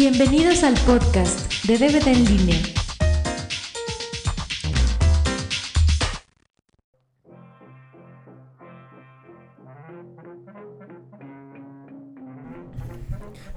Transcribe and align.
Bienvenidos 0.00 0.62
al 0.62 0.74
podcast 0.86 1.64
de 1.64 1.76
DVD 1.76 2.06
en 2.06 2.24
línea. 2.24 2.56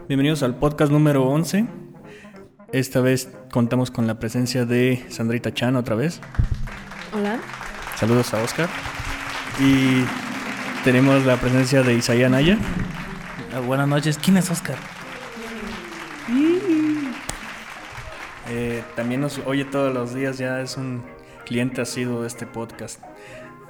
Bienvenidos 0.08 0.42
al 0.42 0.56
podcast 0.56 0.92
número 0.92 1.28
11. 1.28 1.68
Esta 2.72 3.02
vez 3.02 3.30
contamos 3.52 3.92
con 3.92 4.08
la 4.08 4.18
presencia 4.18 4.66
de 4.66 5.06
Sandrita 5.10 5.54
Chan 5.54 5.76
otra 5.76 5.94
vez. 5.94 6.22
Hola. 7.14 7.40
Saludos 7.98 8.34
a 8.34 8.42
Oscar. 8.42 8.68
Y 9.60 10.04
tenemos 10.84 11.24
la 11.24 11.38
presencia 11.38 11.84
de 11.84 11.94
Isaías 11.94 12.32
Naya. 12.32 12.58
Ah, 13.54 13.60
buenas 13.60 13.88
noches. 13.88 14.18
¿Quién 14.18 14.38
es 14.38 14.50
Oscar? 14.50 14.78
Eh, 18.54 18.84
también 19.02 19.22
nos 19.22 19.40
oye 19.48 19.66
todos 19.66 19.92
los 19.92 20.14
días, 20.14 20.38
ya 20.38 20.62
es 20.62 20.78
un 20.78 21.02
cliente 21.46 21.82
asiduo 21.82 22.22
de 22.22 22.28
este 22.28 22.46
podcast. 22.46 23.02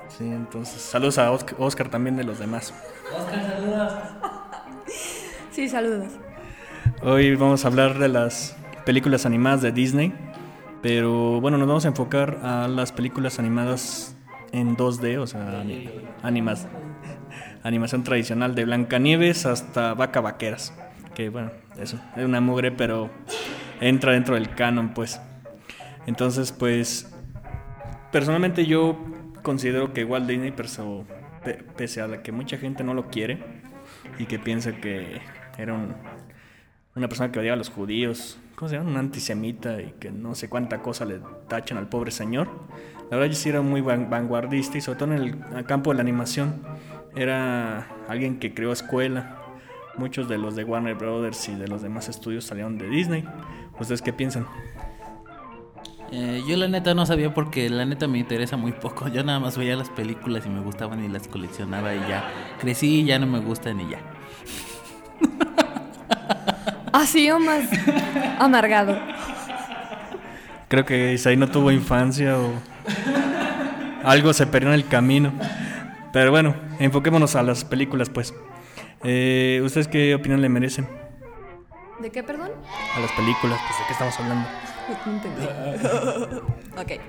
Sí, 0.09 0.26
entonces, 0.26 0.81
saludos 0.81 1.17
a 1.20 1.31
Osc- 1.31 1.55
Oscar 1.57 1.88
también 1.88 2.17
de 2.17 2.26
los 2.26 2.38
demás. 2.38 2.73
Oscar, 3.17 3.41
saludos. 3.48 3.94
Sí, 5.52 5.67
saludos. 5.70 6.07
Hoy 7.02 7.35
vamos 7.35 7.63
a 7.66 7.70
hablar 7.70 7.98
de 7.99 8.07
las 8.09 8.55
películas 8.85 9.26
animadas 9.26 9.62
de 9.62 9.71
Disney, 9.71 10.13
pero 10.81 11.40
bueno, 11.41 11.57
nos 11.57 11.68
vamos 11.68 11.85
a 11.85 11.90
enfocar 11.90 12.40
a 12.43 12.68
las 12.70 12.91
películas 12.91 13.37
animadas 13.40 14.15
en 14.52 14.76
2D, 14.77 15.18
o 15.20 15.27
sea, 15.27 15.62
ani- 15.62 15.90
animas, 16.24 16.68
animación 17.63 18.04
tradicional 18.04 18.54
de 18.55 18.63
Blancanieves 18.65 19.46
hasta 19.46 19.93
Vaca 19.93 20.20
Vaqueras, 20.21 20.74
que 21.15 21.29
bueno, 21.29 21.52
eso, 21.77 21.98
es 22.18 22.26
una 22.26 22.40
mugre, 22.41 22.71
pero 22.71 23.09
entra 23.82 24.13
dentro 24.13 24.35
del 24.35 24.55
canon, 24.55 24.93
pues. 24.93 25.20
Entonces, 26.07 26.51
pues, 26.54 27.13
personalmente 28.12 28.65
yo 28.65 28.98
considero 29.43 29.93
que 29.93 30.05
Walt 30.05 30.27
Disney, 30.27 30.54
pese 31.76 32.02
a 32.02 32.07
la 32.07 32.24
que 32.24 32.32
mucha 32.32 32.57
gente 32.57 32.84
no 32.84 32.93
lo 32.93 33.09
quiere 33.09 33.40
y 34.18 34.26
que 34.26 34.40
piensa 34.40 34.74
que 34.74 35.20
era 35.57 35.74
un, 35.74 35.93
una 36.96 37.07
persona 37.07 37.32
que 37.32 37.40
odiaba 37.40 37.55
a 37.55 37.57
los 37.57 37.70
judíos, 37.70 38.40
¿cómo 38.55 38.70
se 38.70 38.77
llama? 38.77 38.90
Un 38.91 38.98
antisemita 38.98 39.82
y 39.82 39.93
que 39.99 40.12
no 40.12 40.35
sé 40.35 40.49
cuánta 40.49 40.82
cosa 40.82 41.05
le 41.05 41.20
tachan 41.48 41.77
al 41.77 41.87
pobre 41.90 42.12
señor. 42.12 42.48
La 43.09 43.18
verdad, 43.18 43.34
yo 43.34 43.35
sí 43.40 43.49
era 43.49 43.62
muy 43.62 43.82
van- 43.82 44.09
vanguardista 44.09 44.77
y 44.77 44.82
sobre 44.82 44.99
todo 44.99 45.13
en 45.13 45.21
el 45.57 45.65
campo 45.65 45.91
de 45.91 45.96
la 45.96 46.02
animación. 46.02 46.62
Era 47.15 47.87
alguien 48.07 48.40
que 48.40 48.54
creó 48.54 48.71
escuela. 48.71 49.37
Muchos 49.98 50.29
de 50.29 50.37
los 50.37 50.55
de 50.55 50.63
Warner 50.63 50.96
Brothers 50.96 51.49
y 51.49 51.55
de 51.55 51.68
los 51.68 51.82
demás 51.82 52.07
estudios 52.07 52.46
salieron 52.46 52.77
de 52.77 52.87
Disney. 52.87 53.26
¿Ustedes 53.82 54.04
qué 54.04 54.13
piensan? 54.13 54.46
Eh, 56.12 56.43
yo 56.48 56.55
la 56.55 56.68
neta 56.68 56.93
no 56.93 57.04
sabía 57.07 57.34
porque 57.34 57.68
la 57.68 57.84
neta 57.84 58.07
me 58.07 58.20
interesa 58.20 58.55
muy 58.55 58.74
poco. 58.74 59.07
Yo 59.07 59.24
nada 59.24 59.40
más 59.40 59.57
veía 59.57 59.76
las 59.76 59.90
películas 59.90 60.46
y 60.46 60.49
me 60.49 60.60
gustaban 60.62 61.04
y 61.04 61.07
las 61.07 61.27
coleccionaba 61.27 61.96
y 61.96 61.99
ya. 62.02 62.29
Crecí 62.59 62.99
y 62.99 63.05
ya 63.05 63.18
no 63.18 63.26
me 63.26 63.40
gustan 63.40 63.79
y 63.82 63.90
ya. 63.90 63.99
Así 66.94 67.31
o 67.31 67.40
más 67.40 67.63
amargado. 68.40 69.00
Creo 70.68 70.85
que 70.85 71.13
Isaí 71.13 71.35
no 71.35 71.50
tuvo 71.50 71.72
infancia 71.72 72.38
o 72.38 72.52
algo 74.03 74.31
se 74.34 74.46
perdió 74.46 74.69
en 74.69 74.75
el 74.75 74.88
camino. 74.88 75.34
Pero 76.13 76.29
bueno, 76.29 76.56
enfoquémonos 76.78 77.36
a 77.36 77.42
las 77.42 77.66
películas, 77.66 78.12
pues. 78.12 78.31
Eh, 79.03 79.59
¿Ustedes 79.66 79.88
qué 79.88 80.13
opinión 80.13 80.40
le 80.40 80.50
merecen 80.50 81.00
¿De 82.01 82.09
qué, 82.09 82.23
perdón? 82.23 82.51
a 82.95 83.00
las 83.00 83.12
películas? 83.12 83.59
Pues, 83.67 83.79
¿De 83.79 83.85
qué 83.85 83.94
estamos 83.94 84.19
hablando? 84.19 84.47
No 85.06 85.12
entendí. 85.13 86.38
ok. 86.97 87.01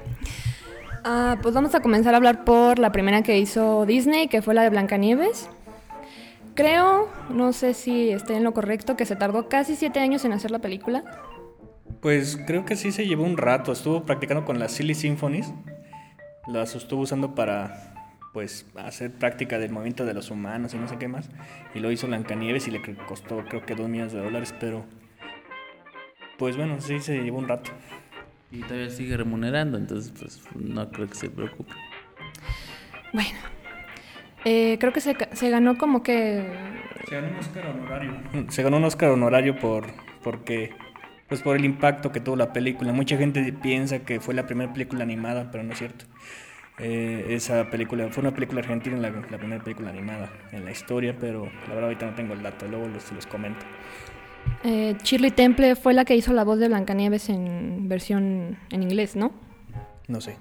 Ah, 1.04 1.36
pues 1.42 1.54
vamos 1.54 1.74
a 1.74 1.80
comenzar 1.80 2.14
a 2.14 2.18
hablar 2.18 2.44
por 2.44 2.78
la 2.78 2.92
primera 2.92 3.22
que 3.22 3.38
hizo 3.38 3.86
Disney, 3.86 4.28
que 4.28 4.42
fue 4.42 4.54
la 4.54 4.62
de 4.62 4.70
Blancanieves. 4.70 5.48
Creo, 6.54 7.08
no 7.30 7.52
sé 7.52 7.74
si 7.74 8.10
esté 8.10 8.36
en 8.36 8.44
lo 8.44 8.52
correcto, 8.52 8.96
que 8.96 9.06
se 9.06 9.16
tardó 9.16 9.48
casi 9.48 9.74
siete 9.74 10.00
años 10.00 10.24
en 10.24 10.32
hacer 10.32 10.50
la 10.50 10.58
película. 10.58 11.02
Pues 12.00 12.38
creo 12.46 12.64
que 12.64 12.76
sí 12.76 12.92
se 12.92 13.06
llevó 13.06 13.24
un 13.24 13.36
rato. 13.36 13.72
Estuvo 13.72 14.04
practicando 14.04 14.44
con 14.44 14.58
las 14.58 14.72
Silly 14.72 14.94
Symphonies. 14.94 15.52
Las 16.46 16.74
estuvo 16.74 17.02
usando 17.02 17.34
para 17.34 17.91
pues 18.32 18.66
hacer 18.76 19.12
práctica 19.12 19.58
del 19.58 19.70
movimiento 19.70 20.04
de 20.06 20.14
los 20.14 20.30
humanos 20.30 20.72
y 20.74 20.78
no 20.78 20.88
sé 20.88 20.96
qué 20.98 21.08
más. 21.08 21.28
Y 21.74 21.80
lo 21.80 21.90
hizo 21.90 22.06
Blancanieves 22.06 22.66
y 22.68 22.70
le 22.70 22.80
costó 23.06 23.44
creo 23.44 23.64
que 23.66 23.74
dos 23.74 23.88
millones 23.88 24.12
de 24.12 24.20
dólares, 24.20 24.54
pero 24.58 24.84
pues 26.38 26.56
bueno, 26.56 26.80
sí 26.80 26.98
se 27.00 27.22
llevó 27.22 27.38
un 27.38 27.48
rato. 27.48 27.70
Y 28.50 28.60
todavía 28.62 28.90
sigue 28.90 29.16
remunerando, 29.16 29.78
entonces 29.78 30.12
pues 30.18 30.40
no 30.56 30.90
creo 30.90 31.08
que 31.08 31.14
se 31.14 31.30
preocupe. 31.30 31.72
Bueno, 33.12 33.30
eh, 34.44 34.76
creo 34.80 34.92
que 34.92 35.00
se, 35.00 35.14
ca- 35.14 35.34
se 35.34 35.48
ganó 35.50 35.78
como 35.78 36.02
que... 36.02 36.46
Se 37.08 37.14
ganó 37.14 37.28
un 37.28 37.36
Oscar 37.36 37.66
honorario. 37.66 38.12
Se 38.50 38.62
ganó 38.62 38.76
un 38.78 38.84
Oscar 38.84 39.10
honorario 39.10 39.58
por 39.58 39.86
porque 40.22 40.70
pues 41.28 41.40
por 41.42 41.56
el 41.56 41.64
impacto 41.64 42.12
que 42.12 42.20
tuvo 42.20 42.36
la 42.36 42.52
película. 42.52 42.92
Mucha 42.92 43.16
gente 43.16 43.52
piensa 43.54 44.00
que 44.00 44.20
fue 44.20 44.34
la 44.34 44.46
primera 44.46 44.72
película 44.72 45.02
animada, 45.02 45.50
pero 45.50 45.64
no 45.64 45.72
es 45.72 45.78
cierto. 45.78 46.04
Eh, 46.78 47.26
esa 47.30 47.68
película 47.70 48.08
fue 48.10 48.22
una 48.22 48.32
película 48.32 48.60
argentina, 48.60 48.96
la, 48.96 49.10
la 49.10 49.38
primera 49.38 49.62
película 49.62 49.90
animada 49.90 50.30
en 50.52 50.64
la 50.64 50.70
historia, 50.70 51.16
pero 51.18 51.44
la 51.44 51.68
verdad 51.68 51.84
ahorita 51.84 52.06
no 52.06 52.14
tengo 52.14 52.32
el 52.34 52.42
dato, 52.42 52.66
luego 52.66 52.88
los, 52.88 53.12
los 53.12 53.26
comento. 53.26 53.64
Eh, 54.64 54.96
Shirley 55.02 55.30
Temple 55.30 55.76
fue 55.76 55.94
la 55.94 56.04
que 56.04 56.16
hizo 56.16 56.32
la 56.32 56.44
voz 56.44 56.58
de 56.58 56.68
Blancanieves 56.68 57.28
en 57.28 57.88
versión 57.88 58.58
en 58.70 58.82
inglés, 58.82 59.16
¿no? 59.16 59.32
No 60.08 60.20
sé. 60.20 60.36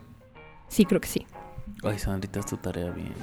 Sí, 0.68 0.86
creo 0.86 1.02
que 1.02 1.08
sí. 1.08 1.28
Ay, 1.84 2.00
Sandrita, 2.00 2.40
es 2.40 2.46
tu 2.46 2.58
tarea 2.58 2.92
bien. 2.92 3.13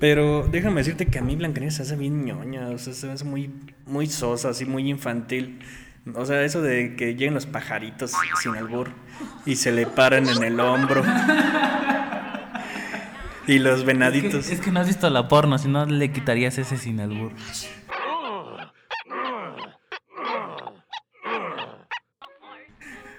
Pero 0.00 0.46
déjame 0.48 0.80
decirte 0.80 1.06
que 1.06 1.18
a 1.18 1.22
mí 1.22 1.36
Blancanieves 1.36 1.76
se 1.76 1.82
hace 1.82 1.96
bien 1.96 2.24
ñoña, 2.24 2.68
o 2.68 2.78
sea, 2.78 2.92
se 2.92 3.10
hace 3.10 3.24
muy, 3.24 3.50
muy 3.86 4.06
sosa, 4.06 4.50
así 4.50 4.64
muy 4.64 4.90
infantil. 4.90 5.60
O 6.14 6.26
sea, 6.26 6.42
eso 6.42 6.60
de 6.60 6.96
que 6.96 7.14
lleguen 7.14 7.32
los 7.34 7.46
pajaritos 7.46 8.12
sin 8.42 8.54
albur 8.56 8.90
y 9.46 9.56
se 9.56 9.72
le 9.72 9.86
paran 9.86 10.28
en 10.28 10.42
el 10.44 10.60
hombro. 10.60 11.02
Y 13.46 13.58
los 13.58 13.78
Es 13.78 13.80
que, 13.80 13.86
venaditos. 13.86 14.50
es 14.50 14.60
que 14.60 14.70
no 14.70 14.80
has 14.80 14.86
visto 14.86 15.08
la 15.10 15.28
porno, 15.28 15.56
si 15.58 15.68
no 15.68 15.86
le 15.86 16.12
quitarías 16.12 16.58
ese 16.58 16.76
sin 16.76 17.00
albur. 17.00 17.32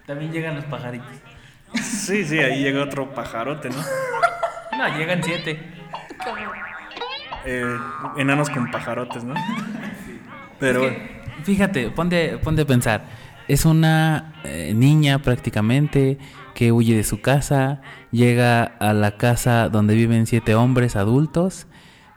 También 0.06 0.32
llegan 0.32 0.56
los 0.56 0.66
pajaritos. 0.66 1.10
Sí, 1.82 2.24
sí, 2.26 2.40
ahí 2.40 2.62
llega 2.64 2.84
otro 2.84 3.14
pajarote, 3.14 3.70
¿no? 3.70 3.78
No, 4.78 4.98
llegan 4.98 5.24
siete. 5.24 5.60
Eh, 7.46 7.78
enanos 8.18 8.50
con 8.50 8.70
pajarotes, 8.72 9.24
¿no? 9.24 9.34
Pero 10.60 10.86
Es 10.86 10.92
que, 10.94 11.15
fíjate, 11.46 11.92
ponte, 11.92 12.38
ponte 12.40 12.64
a 12.64 12.66
pensar. 12.66 13.06
Es 13.48 13.66
una 13.66 14.34
eh, 14.44 14.74
niña 14.76 15.20
prácticamente 15.20 16.18
que 16.56 16.72
huye 16.72 16.96
de 16.96 17.04
su 17.04 17.22
casa, 17.22 17.82
llega 18.12 18.64
a 18.64 18.94
la 18.94 19.18
casa 19.18 19.70
donde 19.70 19.94
viven 19.94 20.26
siete 20.26 20.56
hombres 20.56 20.96
adultos, 20.96 21.68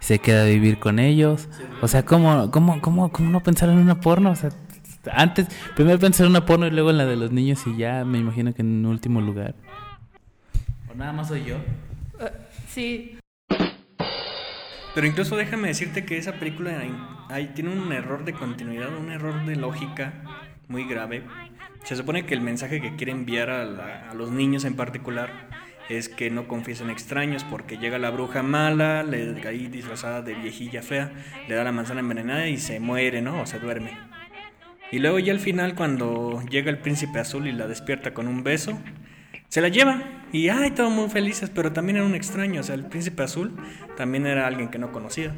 se 0.00 0.20
queda 0.20 0.42
a 0.42 0.46
vivir 0.46 0.78
con 0.78 0.98
ellos. 0.98 1.48
O 1.82 1.88
sea, 1.88 2.04
¿cómo, 2.04 2.50
cómo, 2.50 2.80
cómo, 2.80 3.12
cómo 3.12 3.30
no 3.30 3.42
pensar 3.42 3.68
en 3.68 3.78
una 3.78 4.00
porno? 4.00 4.30
O 4.30 4.36
sea, 4.36 4.50
antes, 5.12 5.48
primero 5.76 5.98
pensar 5.98 6.24
en 6.24 6.30
una 6.30 6.46
porno 6.46 6.66
y 6.66 6.70
luego 6.70 6.90
en 6.90 6.98
la 6.98 7.04
de 7.04 7.16
los 7.16 7.30
niños 7.30 7.60
y 7.66 7.76
ya 7.76 8.04
me 8.04 8.18
imagino 8.18 8.54
que 8.54 8.62
en 8.62 8.86
último 8.86 9.20
lugar. 9.20 9.54
¿O 10.90 10.94
nada 10.94 11.12
más 11.12 11.28
soy 11.28 11.44
yo? 11.44 11.56
Sí. 12.68 13.18
Pero 14.94 15.06
incluso 15.06 15.36
déjame 15.36 15.68
decirte 15.68 16.04
que 16.04 16.18
esa 16.18 16.32
película 16.32 16.82
tiene 17.54 17.70
un 17.70 17.92
error 17.92 18.24
de 18.24 18.32
continuidad, 18.32 18.96
un 18.96 19.10
error 19.10 19.44
de 19.44 19.56
lógica 19.56 20.12
muy 20.66 20.84
grave. 20.84 21.22
Se 21.84 21.96
supone 21.96 22.26
que 22.26 22.34
el 22.34 22.40
mensaje 22.40 22.80
que 22.80 22.96
quiere 22.96 23.12
enviar 23.12 23.50
a 23.50 24.14
los 24.14 24.30
niños 24.30 24.64
en 24.64 24.74
particular 24.74 25.48
es 25.88 26.08
que 26.08 26.30
no 26.30 26.48
confiesen 26.48 26.90
extraños 26.90 27.44
porque 27.44 27.78
llega 27.78 27.98
la 27.98 28.10
bruja 28.10 28.42
mala, 28.42 29.02
le, 29.02 29.40
ahí 29.46 29.68
disfrazada 29.68 30.20
de 30.20 30.34
viejilla 30.34 30.82
fea, 30.82 31.12
le 31.48 31.54
da 31.54 31.64
la 31.64 31.72
manzana 31.72 32.00
envenenada 32.00 32.46
y 32.46 32.58
se 32.58 32.78
muere, 32.78 33.22
¿no? 33.22 33.40
O 33.40 33.46
se 33.46 33.58
duerme. 33.58 33.96
Y 34.90 34.98
luego 34.98 35.18
ya 35.18 35.32
al 35.32 35.40
final 35.40 35.74
cuando 35.74 36.42
llega 36.50 36.70
el 36.70 36.78
príncipe 36.78 37.18
azul 37.18 37.46
y 37.46 37.52
la 37.52 37.66
despierta 37.66 38.12
con 38.12 38.26
un 38.28 38.42
beso, 38.42 38.78
se 39.48 39.60
la 39.60 39.68
lleva 39.68 40.02
y 40.32 40.48
ay, 40.48 40.72
todos 40.72 40.92
muy 40.92 41.08
felices, 41.08 41.50
pero 41.54 41.72
también 41.72 41.96
era 41.96 42.06
un 42.06 42.14
extraño, 42.14 42.60
o 42.60 42.64
sea, 42.64 42.74
el 42.74 42.84
príncipe 42.84 43.22
azul 43.22 43.56
también 43.96 44.26
era 44.26 44.46
alguien 44.46 44.68
que 44.68 44.78
no 44.78 44.92
conocía. 44.92 45.34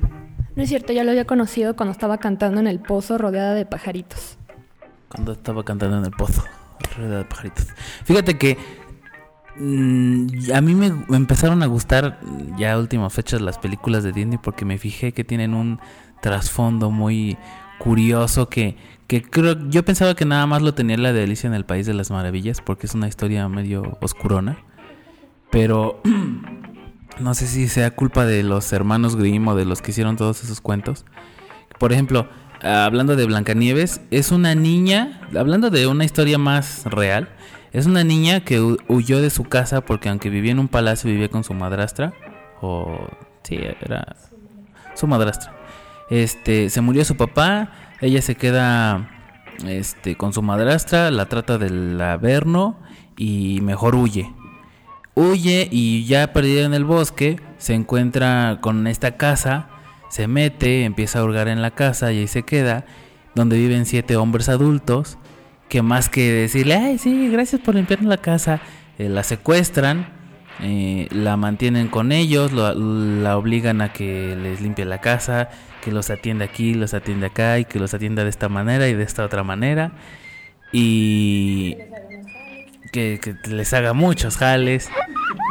No 0.56 0.62
es 0.62 0.69
cierto, 0.69 0.92
ya 0.92 1.04
lo 1.04 1.10
había 1.10 1.25
conocido 1.25 1.76
cuando 1.76 1.92
estaba 1.92 2.19
cantando 2.19 2.60
en 2.60 2.66
el 2.66 2.81
pozo 2.81 3.19
rodeada 3.19 3.54
de 3.54 3.66
pajaritos. 3.66 4.38
Cuando 5.08 5.32
estaba 5.32 5.64
cantando 5.64 5.98
en 5.98 6.04
el 6.04 6.10
pozo. 6.10 6.44
alrededor 6.84 7.19
de 7.19 7.25
pajaritos. 7.25 7.66
Fíjate 8.04 8.37
que 8.37 8.58
mm, 9.56 10.52
a 10.54 10.60
mí 10.60 10.75
me, 10.75 10.90
me 11.08 11.16
empezaron 11.16 11.62
a 11.62 11.66
gustar 11.66 12.19
ya 12.58 12.72
a 12.72 12.78
últimas 12.78 13.12
fechas 13.12 13.40
las 13.40 13.58
películas 13.58 14.02
de 14.02 14.12
Disney 14.12 14.38
porque 14.38 14.64
me 14.64 14.78
fijé 14.78 15.12
que 15.12 15.25
tienen 15.25 15.54
un 15.54 15.81
trasfondo 16.20 16.90
muy 16.90 17.38
curioso 17.78 18.48
que, 18.48 18.76
que 19.06 19.22
creo 19.22 19.56
yo 19.70 19.84
pensaba 19.84 20.14
que 20.14 20.26
nada 20.26 20.46
más 20.46 20.62
lo 20.62 20.75
tenía 20.75 20.98
la 20.98 21.12
de 21.12 21.25
Alicia 21.25 21.48
en 21.48 21.54
el 21.54 21.64
País 21.64 21.87
de 21.87 21.94
las 21.94 22.10
Maravillas 22.10 22.60
porque 22.60 22.87
es 22.87 22.94
una 22.94 23.08
historia 23.08 23.48
medio 23.48 23.96
oscurona, 24.02 24.58
pero 25.50 26.00
no 27.20 27.35
sé 27.35 27.47
si 27.47 27.69
sea 27.69 27.91
culpa 27.94 28.25
de 28.25 28.43
los 28.43 28.73
hermanos 28.73 29.17
Grimm 29.17 29.49
o 29.49 29.55
de 29.55 29.64
los 29.64 29.82
que 29.82 29.91
hicieron 29.91 30.17
todos 30.17 30.43
esos 30.44 30.61
cuentos. 30.61 31.05
Por 31.79 31.93
ejemplo, 31.93 32.29
hablando 32.62 33.17
de 33.17 33.26
Blancanieves, 33.26 34.00
es 34.11 34.32
una 34.32 34.55
niña, 34.55 35.20
hablando 35.37 35.70
de 35.70 35.87
una 35.87 36.05
historia 36.05 36.38
más 36.38 36.85
real, 36.87 37.29
es 37.73 37.87
una 37.87 38.05
niña 38.05 38.41
que 38.41 38.61
hu- 38.61 38.79
huyó 38.88 39.20
de 39.20 39.31
su 39.31 39.44
casa 39.44 39.81
porque 39.82 40.08
aunque 40.08 40.29
vivía 40.31 40.50
en 40.52 40.58
un 40.58 40.69
palacio 40.69 41.11
vivía 41.11 41.29
con 41.29 41.44
su 41.44 41.55
madrastra 41.55 42.12
o 42.61 43.08
sí, 43.44 43.56
era 43.81 44.17
su 44.94 45.06
madrastra. 45.06 45.55
Este, 46.11 46.69
se 46.70 46.81
murió 46.81 47.05
su 47.05 47.17
papá, 47.17 47.70
ella 48.00 48.20
se 48.23 48.35
queda 48.35 49.08
este 49.67 50.17
con 50.17 50.32
su 50.32 50.43
madrastra, 50.43 51.11
la 51.12 51.26
trata 51.26 51.56
del 51.58 52.00
averno 52.00 52.79
y 53.17 53.61
mejor 53.62 53.94
huye. 53.94 54.32
Huye 55.14 55.68
y 55.70 56.04
ya 56.06 56.32
perdida 56.32 56.64
en 56.64 56.74
el 56.74 56.84
bosque, 56.84 57.40
se 57.58 57.74
encuentra 57.74 58.58
con 58.60 58.86
esta 58.86 59.16
casa, 59.16 59.68
se 60.08 60.28
mete, 60.28 60.84
empieza 60.84 61.18
a 61.18 61.24
hurgar 61.24 61.48
en 61.48 61.62
la 61.62 61.72
casa 61.72 62.12
y 62.12 62.18
ahí 62.20 62.26
se 62.26 62.42
queda, 62.42 62.84
donde 63.34 63.56
viven 63.58 63.86
siete 63.86 64.16
hombres 64.16 64.48
adultos, 64.48 65.18
que 65.68 65.82
más 65.82 66.08
que 66.08 66.32
decirle, 66.32 66.74
ay, 66.76 66.98
sí, 66.98 67.28
gracias 67.28 67.60
por 67.60 67.74
limpiarnos 67.74 68.08
la 68.08 68.16
casa, 68.18 68.60
eh, 68.98 69.08
la 69.08 69.22
secuestran, 69.22 70.08
eh, 70.62 71.06
la 71.10 71.36
mantienen 71.36 71.88
con 71.88 72.12
ellos, 72.12 72.52
lo- 72.52 72.74
la 72.74 73.36
obligan 73.36 73.80
a 73.82 73.92
que 73.92 74.36
les 74.36 74.60
limpie 74.60 74.84
la 74.84 75.00
casa, 75.00 75.48
que 75.82 75.92
los 75.92 76.10
atienda 76.10 76.44
aquí, 76.44 76.74
los 76.74 76.92
atiende 76.94 77.26
acá 77.26 77.58
y 77.58 77.64
que 77.64 77.78
los 77.78 77.94
atienda 77.94 78.24
de 78.24 78.30
esta 78.30 78.48
manera 78.48 78.88
y 78.88 78.94
de 78.94 79.02
esta 79.02 79.24
otra 79.24 79.42
manera. 79.44 79.92
Y 80.72 81.76
que, 82.90 83.37
les 83.48 83.72
haga 83.72 83.92
muchos 83.92 84.37
jales 84.37 84.88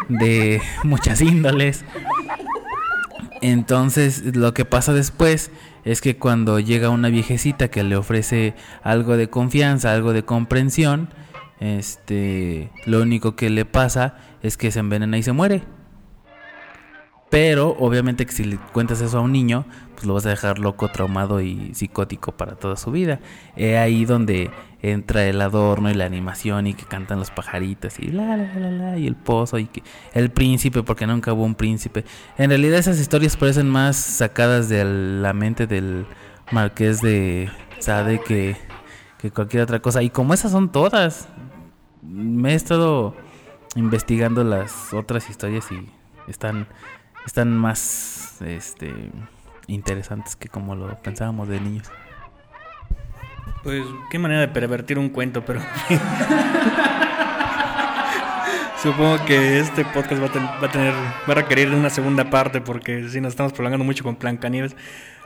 de 0.07 0.62
muchas 0.83 1.21
índoles. 1.21 1.83
Entonces 3.41 4.36
lo 4.36 4.53
que 4.53 4.65
pasa 4.65 4.94
después 4.94 5.51
es 5.86 6.01
que 6.01 6.18
cuando 6.18 6.59
llega 6.59 6.89
una 6.89 7.09
viejecita 7.09 7.69
que 7.69 7.83
le 7.83 7.95
ofrece 7.95 8.53
algo 8.83 9.18
de 9.18 9.30
confianza, 9.30 9.94
algo 9.94 10.13
de 10.13 10.24
comprensión, 10.24 11.09
este, 11.59 12.71
lo 12.86 13.01
único 13.01 13.36
que 13.36 13.50
le 13.50 13.65
pasa 13.65 14.18
es 14.41 14.57
que 14.57 14.71
se 14.71 14.80
envenena 14.80 15.18
y 15.18 15.24
se 15.24 15.31
muere. 15.31 15.63
Pero 17.29 17.75
obviamente 17.79 18.25
que 18.25 18.31
si 18.31 18.43
le 18.43 18.57
cuentas 18.57 19.01
eso 19.01 19.19
a 19.19 19.21
un 19.21 19.31
niño, 19.31 19.65
pues 19.93 20.07
lo 20.07 20.15
vas 20.15 20.25
a 20.25 20.29
dejar 20.29 20.57
loco, 20.57 20.87
traumado 20.87 21.41
y 21.41 21.75
psicótico 21.75 22.31
para 22.31 22.55
toda 22.55 22.75
su 22.75 22.91
vida. 22.91 23.19
Es 23.55 23.77
ahí 23.77 24.05
donde 24.05 24.49
entra 24.81 25.25
el 25.25 25.39
adorno 25.41 25.91
y 25.91 25.93
la 25.93 26.05
animación 26.05 26.65
y 26.65 26.73
que 26.73 26.85
cantan 26.85 27.19
los 27.19 27.31
pajaritos 27.31 27.99
y 27.99 28.07
la 28.07 28.37
la 28.37 28.53
la 28.55 28.71
la 28.71 28.97
y 28.97 29.07
el 29.07 29.15
pozo 29.15 29.59
y 29.59 29.65
que 29.65 29.83
el 30.13 30.31
príncipe 30.31 30.83
porque 30.83 31.05
nunca 31.05 31.33
hubo 31.33 31.43
un 31.43 31.55
príncipe. 31.55 32.05
En 32.37 32.49
realidad 32.49 32.79
esas 32.79 32.99
historias 32.99 33.37
parecen 33.37 33.69
más 33.69 33.97
sacadas 33.97 34.69
de 34.69 34.85
la 34.85 35.33
mente 35.33 35.67
del 35.67 36.05
marqués 36.51 37.01
de 37.01 37.49
Sade 37.79 38.21
que, 38.21 38.55
que 39.17 39.31
cualquier 39.31 39.63
otra 39.63 39.81
cosa. 39.81 40.01
Y 40.01 40.09
como 40.09 40.33
esas 40.33 40.51
son 40.51 40.71
todas, 40.71 41.27
me 42.01 42.53
he 42.53 42.55
estado 42.55 43.15
investigando 43.75 44.43
las 44.43 44.93
otras 44.93 45.29
historias 45.29 45.71
y 45.71 45.89
están 46.27 46.67
están 47.29 47.55
más 47.55 48.41
este 48.41 48.91
interesantes 49.67 50.35
que 50.35 50.49
como 50.49 50.75
lo 50.75 50.97
pensábamos 51.01 51.47
de 51.47 51.59
niños. 51.61 51.87
Pues 53.63 53.83
qué 54.09 54.17
manera 54.17 54.41
de 54.41 54.47
pervertir 54.47 54.97
un 54.97 55.09
cuento, 55.09 55.45
pero 55.45 55.59
supongo 58.81 59.23
que 59.25 59.59
este 59.59 59.85
podcast 59.85 60.21
va 60.21 60.25
a, 60.25 60.31
ten- 60.31 60.45
va 60.45 60.65
a 60.67 60.71
tener 60.71 60.93
va 60.93 61.31
a 61.33 61.35
requerir 61.35 61.69
una 61.73 61.89
segunda 61.91 62.29
parte 62.31 62.61
porque 62.61 63.07
si 63.09 63.21
nos 63.21 63.33
estamos 63.33 63.53
prolongando 63.53 63.85
mucho 63.85 64.03
con 64.03 64.17
Blancanieves. 64.17 64.75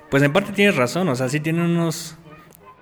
Pues 0.09 0.21
en 0.23 0.33
parte 0.33 0.51
tienes 0.51 0.75
razón, 0.75 1.07
o 1.09 1.15
sea, 1.15 1.29
sí 1.29 1.39
tiene 1.39 1.63
unos 1.63 2.17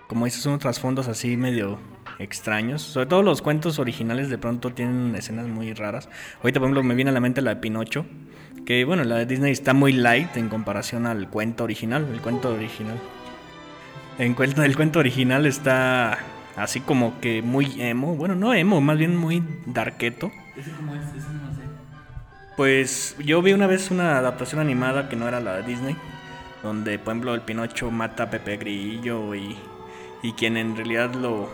como 0.08 0.26
dices 0.26 0.46
unos 0.48 0.60
trasfondos 0.60 1.08
así 1.08 1.38
medio 1.38 1.78
extraños. 2.20 2.82
Sobre 2.82 3.06
todo 3.06 3.22
los 3.22 3.42
cuentos 3.44 3.78
originales 3.78 4.30
de 4.30 4.38
pronto 4.40 4.74
tienen 4.74 5.14
escenas 5.16 5.46
muy 5.48 5.74
raras. 5.74 6.10
Ahorita 6.42 6.60
por 6.60 6.68
ejemplo 6.68 6.84
me 6.84 6.96
viene 6.96 7.12
a 7.12 7.14
la 7.14 7.20
mente 7.20 7.42
la 7.42 7.54
de 7.56 7.62
Pinocho, 7.62 8.06
que 8.66 8.86
bueno, 8.86 9.04
la 9.04 9.16
de 9.18 9.26
Disney 9.26 9.52
está 9.52 9.74
muy 9.74 9.94
light 9.94 10.38
en 10.38 10.50
comparación 10.50 11.08
al 11.08 11.30
cuento 11.30 11.64
original, 11.64 12.08
el 12.12 12.22
cuento 12.22 12.54
original. 12.54 12.98
En 14.18 14.34
cuento, 14.34 14.64
el 14.64 14.76
cuento 14.76 15.00
original 15.00 15.46
está 15.46 16.20
así 16.56 16.80
como 16.82 17.20
que 17.20 17.42
muy 17.42 17.82
emo. 17.82 18.16
Bueno, 18.16 18.36
no 18.36 18.54
emo, 18.54 18.82
más 18.82 18.98
bien 18.98 19.16
muy 19.16 19.44
darketo. 19.66 20.32
Pues 22.58 23.16
yo 23.24 23.42
vi 23.42 23.54
una 23.54 23.68
vez 23.68 23.90
una 23.92 24.18
adaptación 24.18 24.62
animada 24.62 25.10
que 25.10 25.16
no 25.16 25.28
era 25.28 25.40
la 25.40 25.58
de 25.58 25.64
Disney, 25.64 25.96
donde 26.62 27.00
por 27.00 27.14
ejemplo 27.14 27.34
el 27.34 27.42
Pinocho 27.42 27.90
mata 27.90 28.24
a 28.24 28.30
Pepe 28.30 28.58
Grillo 28.58 29.34
y, 29.34 29.58
y 30.22 30.34
quien 30.34 30.58
en 30.58 30.76
realidad 30.76 31.16
lo 31.16 31.50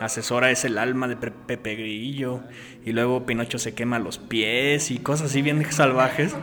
asesora 0.00 0.50
es 0.50 0.64
el 0.64 0.78
alma 0.78 1.08
de 1.08 1.16
Pe- 1.16 1.30
Pepe 1.30 1.74
Grillo 1.74 2.40
y 2.84 2.92
luego 2.92 3.26
Pinocho 3.26 3.58
se 3.58 3.74
quema 3.74 3.98
los 3.98 4.18
pies 4.18 4.90
y 4.90 4.98
cosas 4.98 5.30
así 5.30 5.42
bien 5.42 5.64
salvajes. 5.72 6.34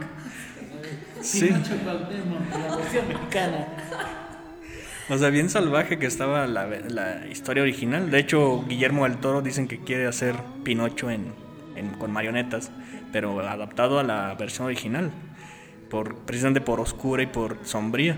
Sí. 1.22 1.50
O 5.10 5.18
sea, 5.18 5.30
bien 5.30 5.50
salvaje 5.50 6.00
que 6.00 6.06
estaba 6.06 6.48
la, 6.48 6.66
la 6.68 7.28
historia 7.28 7.64
original. 7.64 8.10
De 8.10 8.20
hecho, 8.20 8.64
Guillermo 8.68 9.04
del 9.04 9.18
Toro 9.18 9.42
dicen 9.42 9.68
que 9.68 9.80
quiere 9.80 10.08
hacer 10.08 10.36
Pinocho 10.64 11.10
en, 11.12 11.34
en- 11.76 11.90
con 11.92 12.12
marionetas, 12.12 12.72
pero 13.12 13.40
adaptado 13.42 14.00
a 14.00 14.04
la 14.04 14.34
versión 14.36 14.66
original, 14.68 15.12
por, 15.90 16.16
precisamente 16.20 16.62
por 16.62 16.80
oscura 16.80 17.22
y 17.22 17.28
por 17.28 17.58
sombría. 17.64 18.18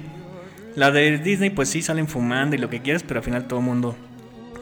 La 0.76 0.92
de 0.92 1.18
Disney, 1.18 1.50
pues 1.50 1.70
sí, 1.70 1.82
salen 1.82 2.08
fumando 2.08 2.56
y 2.56 2.60
lo 2.60 2.70
que 2.70 2.82
quieras, 2.82 3.04
pero 3.04 3.20
al 3.20 3.24
final 3.24 3.48
todo 3.48 3.60
el 3.60 3.66
mundo 3.66 3.96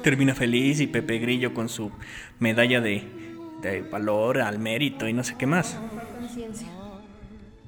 termina 0.03 0.35
feliz 0.35 0.79
y 0.79 0.87
Pepe 0.87 1.17
Grillo 1.17 1.53
con 1.53 1.69
su 1.69 1.91
medalla 2.39 2.81
de, 2.81 3.07
de 3.61 3.81
valor 3.81 4.41
al 4.41 4.59
mérito 4.59 5.07
y 5.07 5.13
no 5.13 5.23
sé 5.23 5.35
qué 5.37 5.47
más. 5.47 5.79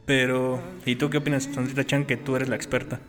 Pero, 0.06 0.62
¿y 0.86 0.96
tú 0.96 1.10
qué 1.10 1.18
opinas, 1.18 1.50
Sandrita 1.52 1.84
Chan, 1.84 2.06
que 2.06 2.18
tú 2.18 2.36
eres 2.36 2.48
la 2.48 2.56
experta? 2.56 3.00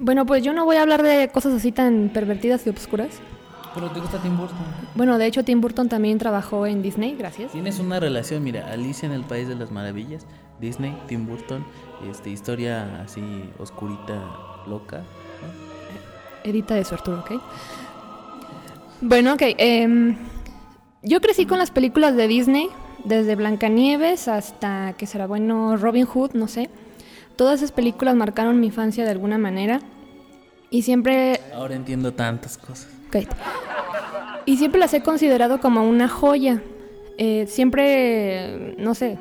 Bueno, 0.00 0.26
pues 0.26 0.42
yo 0.42 0.52
no 0.52 0.64
voy 0.64 0.76
a 0.76 0.82
hablar 0.82 1.02
de 1.02 1.28
cosas 1.28 1.54
así 1.54 1.70
tan 1.70 2.10
pervertidas 2.12 2.66
y 2.66 2.70
obscuras. 2.70 3.20
Pero 3.74 3.90
te 3.90 4.00
gusta 4.00 4.18
Tim 4.18 4.36
Burton. 4.36 4.56
Bueno, 4.94 5.18
de 5.18 5.26
hecho 5.26 5.44
Tim 5.44 5.60
Burton 5.60 5.88
también 5.88 6.18
trabajó 6.18 6.66
en 6.66 6.82
Disney, 6.82 7.14
gracias. 7.16 7.52
Tienes 7.52 7.78
una 7.78 8.00
relación, 8.00 8.42
mira, 8.42 8.72
Alicia 8.72 9.06
en 9.06 9.12
el 9.12 9.22
País 9.22 9.46
de 9.46 9.54
las 9.54 9.70
Maravillas, 9.70 10.26
Disney, 10.60 10.96
Tim 11.06 11.26
Burton, 11.26 11.64
este, 12.10 12.30
historia 12.30 13.02
así 13.02 13.22
oscurita, 13.58 14.20
loca. 14.66 15.02
Edita 16.42 16.74
de 16.74 16.84
su 16.84 16.94
Arturo, 16.94 17.20
¿ok? 17.20 17.40
Bueno, 19.00 19.34
ok. 19.34 19.42
em, 19.58 20.16
yo 21.02 21.20
crecí 21.20 21.46
con 21.46 21.58
las 21.58 21.70
películas 21.70 22.16
de 22.16 22.26
Disney, 22.26 22.68
desde 23.04 23.36
Blancanieves 23.36 24.28
hasta, 24.28 24.94
que 24.98 25.06
será 25.06 25.26
bueno, 25.26 25.76
Robin 25.76 26.06
Hood, 26.06 26.32
no 26.34 26.48
sé. 26.48 26.68
Todas 27.36 27.60
esas 27.60 27.72
películas 27.72 28.16
marcaron 28.16 28.58
mi 28.58 28.66
infancia 28.66 29.04
de 29.04 29.10
alguna 29.10 29.38
manera. 29.38 29.80
Y 30.70 30.82
siempre 30.82 31.40
Ahora 31.54 31.76
entiendo 31.76 32.12
tantas 32.12 32.58
cosas. 32.58 32.88
Ok. 33.08 33.28
Y 34.44 34.56
siempre 34.56 34.80
las 34.80 34.92
he 34.92 35.02
considerado 35.02 35.60
como 35.60 35.88
una 35.88 36.08
joya. 36.08 36.62
Eh, 37.16 37.46
siempre, 37.48 38.74
no 38.78 38.94
sé, 38.94 39.18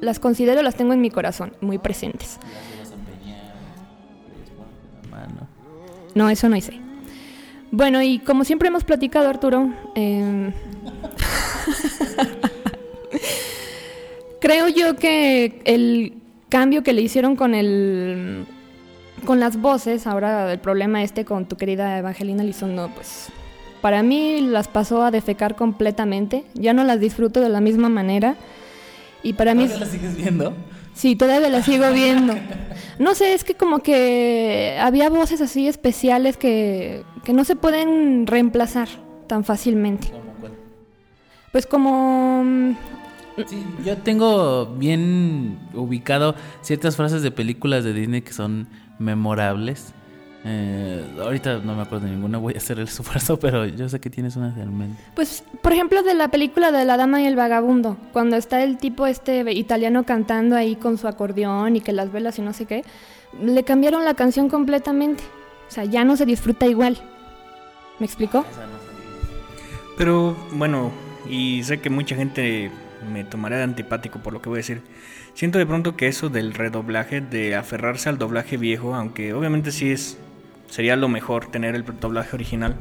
las 0.00 0.18
considero, 0.18 0.62
las 0.62 0.76
tengo 0.76 0.92
en 0.92 1.00
mi 1.00 1.10
corazón, 1.10 1.52
muy 1.60 1.78
presentes. 1.78 2.38
No, 6.14 6.30
eso 6.30 6.48
no 6.48 6.56
hice. 6.56 6.80
Bueno, 7.70 8.02
y 8.02 8.18
como 8.18 8.44
siempre 8.44 8.68
hemos 8.68 8.84
platicado, 8.84 9.28
Arturo, 9.28 9.72
em, 9.94 10.50
creo 14.40 14.68
yo 14.68 14.96
que 14.96 15.60
el 15.64 16.14
cambio 16.48 16.82
que 16.82 16.92
le 16.92 17.02
hicieron 17.02 17.36
con 17.36 17.54
el 17.54 18.46
con 19.24 19.40
las 19.40 19.60
voces, 19.60 20.06
ahora 20.06 20.52
el 20.52 20.60
problema 20.60 21.02
este 21.02 21.24
con 21.24 21.46
tu 21.46 21.56
querida 21.56 21.98
Evangelina 21.98 22.44
Lizondo, 22.44 22.88
pues 22.94 23.30
para 23.80 24.02
mí 24.02 24.40
las 24.40 24.68
pasó 24.68 25.02
a 25.02 25.10
defecar 25.10 25.54
completamente. 25.54 26.44
Ya 26.54 26.72
no 26.72 26.84
las 26.84 27.00
disfruto 27.00 27.40
de 27.40 27.48
la 27.48 27.60
misma 27.60 27.88
manera. 27.88 28.36
Y 29.22 29.34
para 29.34 29.54
mí... 29.54 29.68
¿La 29.68 29.86
sigues 29.86 30.16
viendo? 30.16 30.54
Sí, 30.98 31.14
todavía 31.14 31.48
la 31.48 31.62
sigo 31.62 31.90
viendo. 31.92 32.34
No 32.98 33.14
sé, 33.14 33.32
es 33.32 33.44
que 33.44 33.54
como 33.54 33.78
que 33.78 34.76
había 34.80 35.08
voces 35.08 35.40
así 35.40 35.68
especiales 35.68 36.36
que, 36.36 37.04
que 37.22 37.32
no 37.32 37.44
se 37.44 37.54
pueden 37.54 38.26
reemplazar 38.26 38.88
tan 39.28 39.44
fácilmente. 39.44 40.10
¿Cómo 40.10 40.32
cuál? 40.40 40.52
Pues 41.52 41.64
como... 41.64 42.42
mm, 42.42 42.76
Sí, 43.46 43.64
yo 43.84 43.96
tengo 43.98 44.66
bien 44.66 45.60
ubicado 45.74 46.34
ciertas 46.60 46.96
frases 46.96 47.22
de 47.22 47.30
películas 47.30 47.84
de 47.84 47.92
Disney 47.92 48.22
que 48.22 48.32
son 48.32 48.66
memorables. 48.98 49.94
Eh, 50.50 51.04
ahorita 51.20 51.58
no 51.58 51.74
me 51.74 51.82
acuerdo 51.82 52.06
de 52.06 52.12
ninguna, 52.12 52.38
voy 52.38 52.54
a 52.54 52.56
hacer 52.56 52.78
el 52.78 52.84
esfuerzo, 52.88 53.38
pero 53.38 53.66
yo 53.66 53.86
sé 53.88 54.00
que 54.00 54.08
tienes 54.08 54.34
una 54.36 54.48
en 54.58 54.76
mente. 54.76 55.02
Pues, 55.14 55.44
por 55.60 55.72
ejemplo, 55.74 56.02
de 56.02 56.14
la 56.14 56.28
película 56.28 56.72
de 56.72 56.86
La 56.86 56.96
Dama 56.96 57.20
y 57.20 57.26
el 57.26 57.36
Vagabundo, 57.36 57.98
cuando 58.14 58.36
está 58.36 58.62
el 58.62 58.78
tipo 58.78 59.06
este 59.06 59.52
italiano 59.52 60.04
cantando 60.04 60.56
ahí 60.56 60.76
con 60.76 60.96
su 60.96 61.06
acordeón 61.06 61.76
y 61.76 61.82
que 61.82 61.92
las 61.92 62.10
velas 62.10 62.38
y 62.38 62.42
no 62.42 62.54
sé 62.54 62.64
qué, 62.64 62.82
le 63.42 63.62
cambiaron 63.64 64.06
la 64.06 64.14
canción 64.14 64.48
completamente. 64.48 65.22
O 65.68 65.70
sea, 65.70 65.84
ya 65.84 66.02
no 66.04 66.16
se 66.16 66.24
disfruta 66.24 66.66
igual. 66.66 66.96
¿Me 67.98 68.06
explicó? 68.06 68.46
Pero 69.98 70.34
bueno, 70.52 70.92
y 71.28 71.62
sé 71.64 71.80
que 71.80 71.90
mucha 71.90 72.16
gente 72.16 72.70
me 73.12 73.24
tomará 73.24 73.58
de 73.58 73.64
antipático 73.64 74.20
por 74.20 74.32
lo 74.32 74.40
que 74.40 74.48
voy 74.48 74.56
a 74.56 74.60
decir. 74.60 74.82
Siento 75.34 75.58
de 75.58 75.66
pronto 75.66 75.94
que 75.94 76.08
eso 76.08 76.30
del 76.30 76.54
redoblaje, 76.54 77.20
de 77.20 77.54
aferrarse 77.54 78.08
al 78.08 78.16
doblaje 78.16 78.56
viejo, 78.56 78.94
aunque 78.94 79.34
obviamente 79.34 79.72
sí 79.72 79.90
es 79.90 80.18
sería 80.68 80.96
lo 80.96 81.08
mejor 81.08 81.46
tener 81.46 81.74
el 81.74 81.84
doblaje 81.84 82.36
original. 82.36 82.76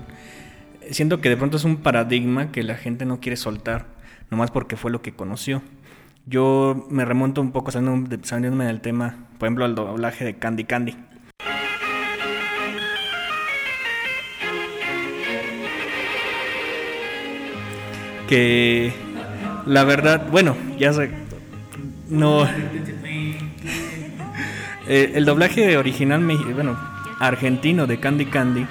Siento 0.92 1.20
que 1.20 1.30
de 1.30 1.38
pronto 1.38 1.58
es 1.58 1.64
un 1.64 1.78
paradigma 1.78 2.52
que 2.52 2.64
la 2.64 2.76
gente 2.76 3.06
no 3.06 3.20
quiere 3.20 3.36
soltar, 3.36 3.86
nomás 4.30 4.52
porque 4.52 4.78
fue 4.78 4.92
lo 4.92 5.02
que 5.02 5.14
conoció. 5.14 5.62
Yo 6.26 6.86
me 6.90 7.06
remonto 7.06 7.42
un 7.42 7.52
poco 7.52 7.72
saliéndome 7.72 8.66
del 8.66 8.82
tema, 8.82 9.16
por 9.38 9.48
ejemplo, 9.48 9.66
al 9.66 9.76
doblaje 9.76 10.26
de 10.26 10.36
Candy 10.36 10.66
Candy. 10.66 10.96
Que 18.28 18.92
la 19.66 19.86
verdad, 19.86 20.28
bueno, 20.30 20.58
ya 20.78 20.94
sé, 20.94 21.12
no. 22.10 22.48
Eh, 24.90 25.12
el 25.16 25.26
doblaje 25.26 25.76
original, 25.76 26.24
bueno, 26.54 26.78
argentino 27.20 27.88
de 27.88 28.00
Candy 28.00 28.26
Candy 28.26 28.66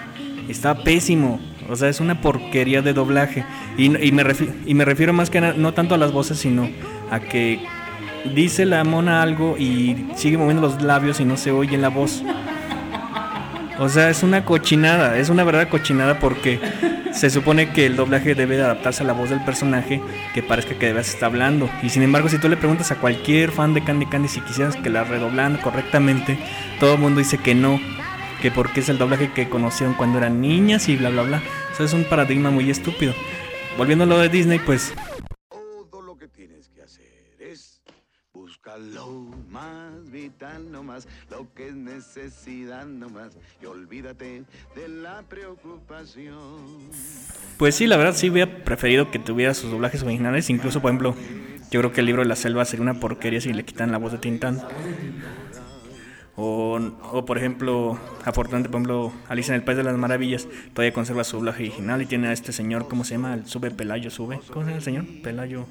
está 0.49 0.83
pésimo. 0.83 1.41
O 1.69 1.77
sea, 1.77 1.89
es 1.89 2.01
una 2.01 2.21
porquería 2.21 2.83
de 2.83 2.93
doblaje. 2.93 3.45
Y, 3.77 3.89
me, 3.89 4.23
refiero, 4.85 5.13
más 5.13 5.31
que 5.31 5.41
no 5.41 5.75
tanto 5.75 5.95
a 5.95 5.99
las 5.99 6.13
voces, 6.13 6.39
sino 6.39 6.69
a 7.11 7.21
que 7.21 7.61
dice 8.35 8.65
la 8.67 8.85
mona 8.85 9.23
algo 9.23 9.57
y 9.59 10.07
sigue 10.15 10.39
moviendo 10.39 10.63
los 10.63 10.83
labios 10.83 11.21
y 11.21 11.25
no 11.25 11.37
se 11.37 11.51
oye 11.51 11.77
la 11.77 11.89
voz. 11.89 12.23
O 13.79 13.89
sea, 13.89 14.09
es 14.09 14.23
una 14.23 14.45
cochinada, 14.45 15.19
es 15.19 15.29
una 15.29 15.45
verdadera 15.45 15.69
cochinada 15.69 16.19
porque 16.19 16.59
se 17.13 17.29
supone 17.29 17.71
que 17.71 17.87
el 17.87 17.97
doblaje 17.97 18.35
debe 18.35 18.61
adaptarse 18.63 19.03
a 19.03 19.07
la 19.07 19.13
voz 19.13 19.29
del 19.29 19.45
personaje 19.45 20.01
que 20.35 20.43
parezca 20.43 20.75
que 20.79 20.87
de 20.87 20.93
verdad 20.95 21.11
está 21.11 21.27
hablando. 21.27 21.69
Y 21.83 21.91
sin 21.91 22.03
embargo, 22.03 22.29
si 22.29 22.39
tú 22.39 22.49
le 22.49 22.57
preguntas 22.57 22.91
a 22.91 22.97
cualquier 22.97 23.51
fan 23.51 23.75
de 23.75 23.85
Candy 23.85 24.07
Candy 24.07 24.29
si 24.29 24.41
quisieras 24.41 24.77
que 24.77 24.89
la 24.89 25.05
redoblan 25.05 25.59
correctamente, 25.59 26.39
todo 26.81 26.95
el 26.95 27.01
mundo 27.01 27.19
dice 27.19 27.37
que 27.37 27.55
no, 27.55 27.79
que 28.47 28.53
porque 28.53 28.79
es 28.79 28.89
el 28.89 28.97
doblaje 28.97 29.33
que 29.33 29.49
conocieron 29.49 29.95
cuando 29.95 30.19
eran 30.19 30.41
niñas 30.41 30.89
y 30.89 30.95
bla 30.95 31.11
bla 31.11 31.23
bla. 31.23 31.43
Eso 31.73 31.83
es 31.83 31.93
un 31.93 32.05
paradigma 32.05 32.49
muy 32.49 32.71
estúpido. 32.71 33.13
Volviendo 33.77 34.05
a 34.05 34.07
lo 34.07 34.19
de 34.19 34.29
Disney, 34.29 34.61
pues 34.61 34.95
todo 35.91 36.01
lo 36.01 36.17
que 36.17 36.29
tienes 36.29 36.69
que 36.69 36.81
hacer 36.81 37.35
es 37.41 37.83
buscar 38.33 38.79
lo 38.79 39.09
más 39.49 40.13
vital 40.13 40.71
nomás, 40.71 41.09
lo 41.29 41.53
que 41.55 41.71
es 41.71 41.75
necesidad 41.75 42.87
nomás, 42.87 43.37
y 43.61 43.67
olvídate 43.67 44.45
de 44.77 44.89
la 44.89 45.23
preocupación. 45.23 46.89
Pues 47.57 47.75
sí, 47.75 47.89
la 47.89 47.97
verdad 47.97 48.15
sí 48.15 48.31
hubiera 48.31 48.63
preferido 48.63 49.11
que 49.11 49.19
tuviera 49.19 49.55
sus 49.55 49.73
doblajes 49.73 50.05
originales, 50.05 50.51
incluso 50.51 50.81
por 50.81 50.93
ejemplo, 50.93 51.17
yo 51.73 51.81
creo 51.81 51.93
que 51.93 51.99
el 51.99 52.07
libro 52.07 52.23
de 52.23 52.29
la 52.29 52.37
selva 52.37 52.65
sería 52.65 52.85
una 52.85 53.01
porquería 53.01 53.41
si 53.41 53.53
le 53.53 53.65
quitan 53.65 53.91
la 53.91 53.99
voz 53.99 54.13
de 54.13 54.19
Tintán. 54.19 54.63
O, 56.37 56.79
o, 57.13 57.25
por 57.25 57.39
ejemplo, 57.39 57.99
afortunadamente, 58.25 58.69
por 58.69 58.81
ejemplo, 58.81 59.13
Alicia 59.29 59.55
en 59.55 59.61
el 59.61 59.65
País 59.65 59.79
de 59.79 59.85
las 59.85 59.97
Maravillas 59.97 60.47
todavía 60.75 60.93
conserva 60.93 61.25
su 61.25 61.39
doblaje 61.39 61.63
original 61.63 62.03
y 62.03 62.07
tiene 62.07 62.29
a 62.29 62.33
este 62.33 62.53
señor, 62.53 62.89
¿cómo 62.89 63.05
se 63.05 63.15
llama? 63.15 63.33
El 63.33 63.47
sube 63.47 63.71
Pelayo, 63.71 64.11
sube. 64.11 64.41
¿Cómo 64.53 64.65
se 64.65 64.71
llama 64.71 64.77
el 64.77 64.83
señor? 64.83 65.05
Pelayo. 65.23 65.67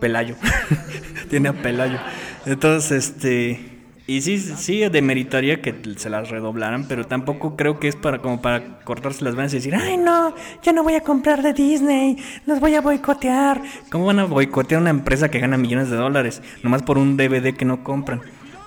Pelayo. 0.00 0.36
tiene 1.28 1.48
a 1.48 1.52
Pelayo. 1.52 1.98
Entonces, 2.46 3.08
este. 3.08 3.74
Y 4.06 4.20
sí, 4.20 4.38
sí, 4.38 4.86
demeritaría 4.90 5.62
que 5.62 5.74
se 5.96 6.10
las 6.10 6.28
redoblaran, 6.28 6.86
pero 6.86 7.06
tampoco 7.06 7.56
creo 7.56 7.80
que 7.80 7.88
es 7.88 7.96
para 7.96 8.18
como 8.18 8.42
para 8.42 8.80
cortarse 8.80 9.24
las 9.24 9.34
venas 9.34 9.54
y 9.54 9.56
decir, 9.56 9.74
ay 9.74 9.96
no, 9.96 10.34
ya 10.62 10.74
no 10.74 10.82
voy 10.82 10.94
a 10.94 11.00
comprar 11.00 11.40
de 11.40 11.54
Disney, 11.54 12.18
los 12.44 12.60
voy 12.60 12.74
a 12.74 12.82
boicotear. 12.82 13.62
¿Cómo 13.90 14.04
van 14.04 14.18
a 14.18 14.24
boicotear 14.26 14.82
una 14.82 14.90
empresa 14.90 15.30
que 15.30 15.38
gana 15.38 15.56
millones 15.56 15.88
de 15.88 15.96
dólares? 15.96 16.42
Nomás 16.62 16.82
por 16.82 16.98
un 16.98 17.16
DVD 17.16 17.56
que 17.56 17.64
no 17.64 17.82
compran. 17.82 18.20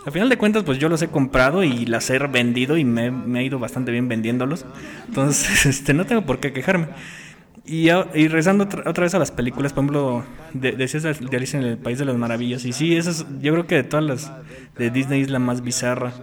Al 0.08 0.14
final 0.14 0.30
de 0.30 0.38
cuentas, 0.38 0.64
pues 0.64 0.80
yo 0.80 0.88
los 0.88 1.02
he 1.02 1.10
comprado 1.10 1.66
y 1.66 1.86
las 1.86 2.10
he 2.10 2.18
vendido 2.18 2.78
y 2.78 2.86
me, 2.86 3.12
me 3.12 3.40
ha 3.40 3.44
ido 3.44 3.60
bastante 3.60 3.92
bien 3.92 4.08
vendiéndolos. 4.08 4.66
Entonces, 5.06 5.66
este, 5.66 5.94
no 5.94 6.06
tengo 6.06 6.22
por 6.22 6.40
qué 6.40 6.54
quejarme. 6.54 6.88
Y, 7.66 7.90
y 7.90 8.28
rezando 8.30 8.64
otra, 8.64 9.04
vez 9.04 9.14
a 9.16 9.20
las 9.20 9.32
películas, 9.32 9.74
por 9.74 9.84
ejemplo, 9.84 10.24
de, 10.54 10.72
decías 10.72 11.04
de, 11.04 11.14
de 11.14 11.36
Alicia 11.36 11.60
en 11.60 11.66
el 11.66 11.78
País 11.78 12.00
de 12.00 12.06
las 12.06 12.16
Maravillas. 12.16 12.64
Y 12.64 12.72
sí, 12.72 12.96
esa 12.96 13.10
es, 13.10 13.26
yo 13.42 13.52
creo 13.52 13.68
que 13.68 13.76
de 13.76 13.84
todas 13.84 14.06
las 14.06 14.32
de 14.78 14.92
Disney 14.92 15.24
es 15.24 15.30
la 15.30 15.40
más 15.40 15.62
bizarra. 15.62 16.14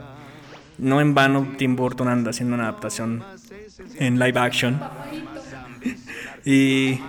No 0.78 1.02
en 1.02 1.12
vano, 1.12 1.46
Tim 1.58 1.76
Burton 1.76 2.08
anda 2.08 2.30
haciendo 2.30 2.54
una 2.54 2.68
adaptación 2.70 3.22
en 3.98 4.18
live 4.18 4.40
action. 4.40 4.80
Y 6.46 7.00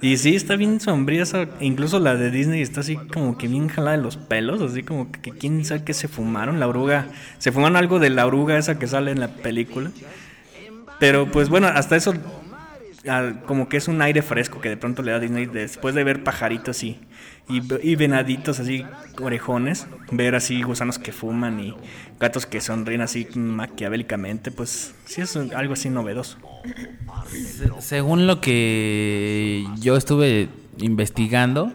y 0.00 0.16
sí, 0.16 0.36
está 0.36 0.56
bien 0.56 0.80
sombría 0.80 1.22
esa, 1.22 1.46
incluso 1.60 1.98
la 1.98 2.14
de 2.14 2.30
Disney 2.30 2.62
está 2.62 2.80
así 2.80 2.96
como 2.96 3.36
que 3.36 3.48
bien 3.48 3.68
jalada 3.68 3.96
de 3.96 4.02
los 4.02 4.16
pelos, 4.16 4.60
así 4.60 4.82
como 4.82 5.10
que 5.10 5.32
quién 5.32 5.64
sabe 5.64 5.84
qué 5.84 5.94
se 5.94 6.06
fumaron, 6.06 6.60
la 6.60 6.68
oruga, 6.68 7.06
se 7.38 7.50
fumaron 7.50 7.76
algo 7.76 7.98
de 7.98 8.10
la 8.10 8.26
oruga 8.26 8.58
esa 8.58 8.78
que 8.78 8.86
sale 8.86 9.10
en 9.10 9.20
la 9.20 9.28
película. 9.28 9.90
Pero 11.00 11.30
pues 11.30 11.48
bueno, 11.48 11.68
hasta 11.68 11.96
eso 11.96 12.14
como 13.46 13.68
que 13.68 13.76
es 13.76 13.88
un 13.88 14.02
aire 14.02 14.22
fresco 14.22 14.60
que 14.60 14.68
de 14.68 14.76
pronto 14.76 15.02
le 15.02 15.12
da 15.12 15.20
Disney 15.20 15.46
después 15.46 15.94
de 15.94 16.04
ver 16.04 16.24
pajaritos 16.24 16.82
y, 16.82 17.00
y, 17.48 17.96
venaditos 17.96 18.58
así 18.60 18.84
orejones, 19.20 19.86
ver 20.10 20.34
así 20.34 20.62
gusanos 20.62 20.98
que 20.98 21.12
fuman 21.12 21.60
y 21.60 21.74
gatos 22.18 22.46
que 22.46 22.60
sonríen 22.60 23.00
así 23.00 23.28
maquiavélicamente, 23.34 24.50
pues 24.50 24.94
sí 25.04 25.20
es 25.20 25.36
algo 25.36 25.74
así 25.74 25.90
novedoso. 25.90 26.38
según 27.78 28.26
lo 28.26 28.40
que 28.40 29.64
yo 29.80 29.96
estuve 29.96 30.48
investigando, 30.78 31.72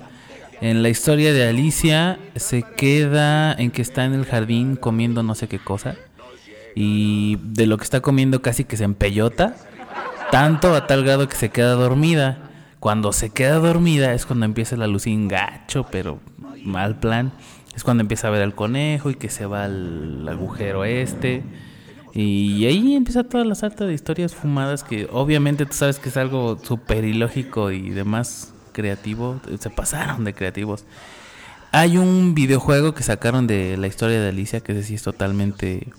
en 0.61 0.83
la 0.83 0.89
historia 0.89 1.33
de 1.33 1.47
Alicia 1.47 2.19
se 2.35 2.63
queda 2.63 3.53
en 3.53 3.71
que 3.71 3.81
está 3.81 4.05
en 4.05 4.13
el 4.13 4.25
jardín 4.25 4.75
comiendo 4.75 5.23
no 5.23 5.35
sé 5.35 5.47
qué 5.47 5.59
cosa 5.59 5.95
y 6.75 7.37
de 7.41 7.67
lo 7.67 7.77
que 7.77 7.83
está 7.83 8.01
comiendo 8.01 8.41
casi 8.41 8.63
que 8.63 8.77
se 8.77 8.83
empellota 8.83 9.55
tanto 10.33 10.73
a 10.73 10.87
tal 10.87 11.03
grado 11.03 11.29
que 11.29 11.35
se 11.35 11.51
queda 11.51 11.73
dormida. 11.73 12.39
Cuando 12.79 13.13
se 13.13 13.29
queda 13.29 13.59
dormida 13.59 14.15
es 14.15 14.25
cuando 14.25 14.47
empieza 14.47 14.75
la 14.75 14.87
luz 14.87 15.03
gacho, 15.05 15.85
pero 15.91 16.21
mal 16.65 16.99
plan. 16.99 17.31
Es 17.75 17.83
cuando 17.83 18.01
empieza 18.01 18.29
a 18.29 18.31
ver 18.31 18.41
al 18.41 18.55
conejo 18.55 19.11
y 19.11 19.13
que 19.13 19.29
se 19.29 19.45
va 19.45 19.65
al 19.65 20.27
agujero 20.27 20.85
este. 20.85 21.43
Y 22.15 22.65
ahí 22.65 22.95
empieza 22.95 23.23
toda 23.23 23.45
la 23.45 23.53
salta 23.53 23.85
de 23.85 23.93
historias 23.93 24.33
fumadas 24.33 24.83
que 24.83 25.07
obviamente 25.11 25.67
tú 25.67 25.73
sabes 25.73 25.99
que 25.99 26.09
es 26.09 26.17
algo 26.17 26.57
súper 26.63 27.05
ilógico 27.05 27.69
y 27.69 27.91
demás 27.91 28.55
creativo. 28.71 29.39
Se 29.59 29.69
pasaron 29.69 30.23
de 30.23 30.33
creativos. 30.33 30.83
Hay 31.71 31.99
un 31.99 32.33
videojuego 32.33 32.95
que 32.95 33.03
sacaron 33.03 33.45
de 33.45 33.77
la 33.77 33.85
historia 33.85 34.19
de 34.19 34.29
Alicia 34.29 34.61
que 34.61 34.79
es 34.79 34.89
es 34.89 35.03
totalmente 35.03 35.89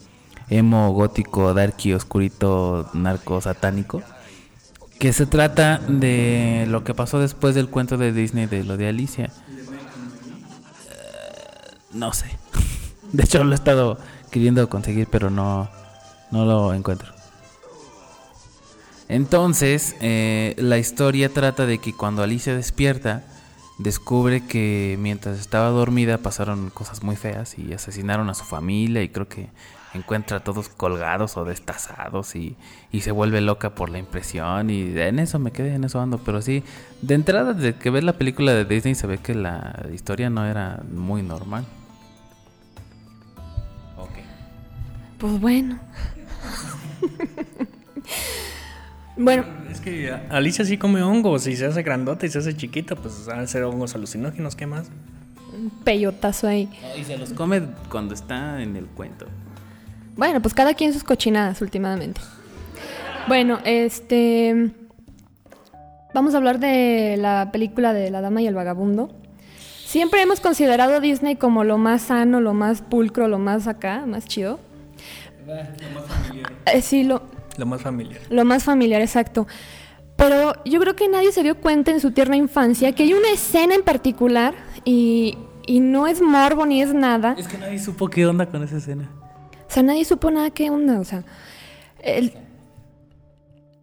emo, 0.50 0.92
gótico, 0.92 1.54
darky, 1.54 1.92
oscurito, 1.92 2.90
narco, 2.94 3.40
satánico 3.40 4.02
que 5.04 5.12
se 5.12 5.26
trata 5.26 5.82
de 5.87 6.64
lo 6.66 6.82
que 6.82 6.94
pasó 6.94 7.18
después 7.18 7.54
del 7.54 7.68
cuento 7.68 7.99
de 7.99 8.11
Disney 8.11 8.46
de 8.46 8.64
lo 8.64 8.78
de 8.78 8.88
Alicia. 8.88 9.26
Eh, 9.26 9.30
no 11.92 12.14
sé. 12.14 12.25
De 13.12 13.25
hecho 13.25 13.44
lo 13.44 13.52
he 13.52 13.54
estado 13.54 13.99
queriendo 14.30 14.66
conseguir, 14.70 15.06
pero 15.11 15.28
no, 15.28 15.68
no 16.30 16.46
lo 16.46 16.73
encuentro. 16.73 17.12
Entonces, 19.11 19.94
eh, 20.00 20.54
la 20.56 20.78
historia 20.78 21.28
trata 21.28 21.66
de 21.66 21.76
que 21.76 21.92
cuando 21.92 22.23
Alicia 22.23 22.56
despierta, 22.56 23.25
descubre 23.76 24.46
que 24.46 24.96
mientras 24.99 25.38
estaba 25.38 25.68
dormida 25.68 26.16
pasaron 26.16 26.70
cosas 26.70 27.02
muy 27.02 27.16
feas 27.16 27.58
y 27.58 27.75
asesinaron 27.75 28.30
a 28.30 28.34
su 28.34 28.44
familia 28.44 29.02
y 29.02 29.11
creo 29.11 29.28
que 29.28 29.50
encuentra 29.94 30.38
a 30.38 30.40
todos 30.40 30.68
colgados 30.68 31.36
o 31.36 31.44
destazados 31.44 32.34
y, 32.36 32.56
se 33.00 33.10
vuelve 33.10 33.40
loca 33.40 33.74
por 33.74 33.90
la 33.90 33.98
impresión 33.98 34.70
y 34.70 34.98
en 34.98 35.18
eso 35.18 35.38
me 35.38 35.50
quedé, 35.50 35.74
en 35.74 35.84
eso 35.84 36.00
ando, 36.00 36.18
pero 36.18 36.40
sí, 36.40 36.62
de 37.02 37.14
entrada 37.14 37.52
de 37.52 37.74
que 37.74 37.90
ves 37.90 38.04
la 38.04 38.14
película 38.14 38.52
de 38.52 38.64
Disney 38.64 38.94
se 38.94 39.06
ve 39.06 39.18
que 39.18 39.34
la 39.34 39.86
historia 39.92 40.30
no 40.30 40.46
era 40.46 40.82
muy 40.90 41.22
normal. 41.22 41.64
Ok. 43.98 44.10
Pues 45.18 45.40
bueno. 45.40 45.78
bueno. 49.16 49.44
Es 49.70 49.80
que 49.80 50.12
Alicia 50.30 50.64
sí 50.64 50.78
come 50.78 51.02
hongos 51.02 51.46
y 51.46 51.56
se 51.56 51.66
hace 51.66 51.82
grandota 51.82 52.26
y 52.26 52.30
se 52.30 52.38
hace 52.38 52.56
chiquita, 52.56 52.94
pues 52.94 53.26
van 53.26 53.40
a 53.40 53.46
ser 53.46 53.64
hongos 53.64 53.94
alucinógenos, 53.94 54.54
¿qué 54.54 54.66
más? 54.66 54.88
Un 55.52 55.70
peyotazo 55.84 56.46
ahí. 56.46 56.70
y 56.98 57.04
se 57.04 57.18
los 57.18 57.32
come 57.32 57.62
cuando 57.90 58.14
está 58.14 58.62
en 58.62 58.76
el 58.76 58.86
cuento. 58.86 59.26
Bueno, 60.16 60.40
pues 60.40 60.54
cada 60.54 60.75
quien 60.75 60.92
sus 60.92 61.04
cochinadas 61.04 61.61
últimamente. 61.61 62.21
Bueno, 63.28 63.59
este... 63.64 64.71
Vamos 66.12 66.35
a 66.35 66.37
hablar 66.37 66.61
de 66.61 67.16
la 67.18 67.50
película 67.52 67.92
de 67.92 68.11
La 68.11 68.21
Dama 68.21 68.40
y 68.40 68.47
el 68.47 68.54
Vagabundo. 68.54 69.11
Siempre 69.85 70.23
hemos 70.23 70.38
considerado 70.40 70.94
a 70.94 71.00
Disney 71.00 71.35
como 71.35 71.64
lo 71.64 71.76
más 71.76 72.02
sano, 72.02 72.40
lo 72.40 72.54
más 72.54 72.83
pulcro, 72.83 73.26
lo 73.26 73.38
más 73.38 73.66
acá, 73.66 74.04
más 74.06 74.25
chido. 74.26 74.61
Eh, 76.66 76.83
sí, 76.83 77.02
lo, 77.04 77.23
Lo 77.56 77.66
más 77.66 77.83
familiar. 77.83 78.21
lo 78.30 78.44
más 78.44 78.62
familiar, 78.62 79.00
exacto. 79.00 79.47
Pero 80.16 80.54
yo 80.64 80.78
creo 80.80 80.94
que 80.94 81.09
nadie 81.09 81.33
se 81.33 81.42
dio 81.42 81.56
cuenta 81.61 81.90
en 81.90 82.00
su 82.00 82.12
tierna 82.12 82.37
infancia 82.37 82.92
que 82.92 83.02
hay 83.02 83.12
una 83.12 83.30
escena 83.30 83.75
en 83.75 83.83
particular 83.83 84.54
y, 84.85 85.37
y 85.66 85.80
no 85.80 86.06
es 86.06 86.23
morbo 86.23 86.64
ni 86.64 86.80
es 86.80 86.94
nada. 86.94 87.35
Es 87.37 87.49
que 87.49 87.59
nadie 87.59 87.80
supo 87.80 88.09
qué 88.09 88.25
onda 88.25 88.47
con 88.47 88.62
esa 88.62 88.76
escena. 88.76 89.11
O 89.74 89.76
sea, 89.76 89.82
nadie 89.82 90.04
supo 90.04 90.30
nada 90.30 90.50
qué 90.50 90.70
onda. 90.70 91.00
O 91.00 91.04
sea, 91.04 91.24
el- 92.00 92.32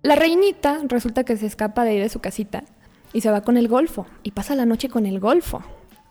la 0.04 0.16
reinita 0.16 0.80
resulta 0.88 1.26
que 1.26 1.36
se 1.36 1.46
escapa 1.46 1.84
de 1.84 1.90
ahí 1.92 2.00
de 2.00 2.08
su 2.08 2.22
casita 2.22 2.64
y 3.12 3.20
se 3.20 3.30
va 3.30 3.42
con 3.42 3.58
el 3.58 3.68
golfo 3.68 4.06
y 4.24 4.32
pasa 4.32 4.56
la 4.56 4.66
noche 4.66 4.88
con 4.88 5.06
el 5.06 5.20
golfo. 5.20 5.62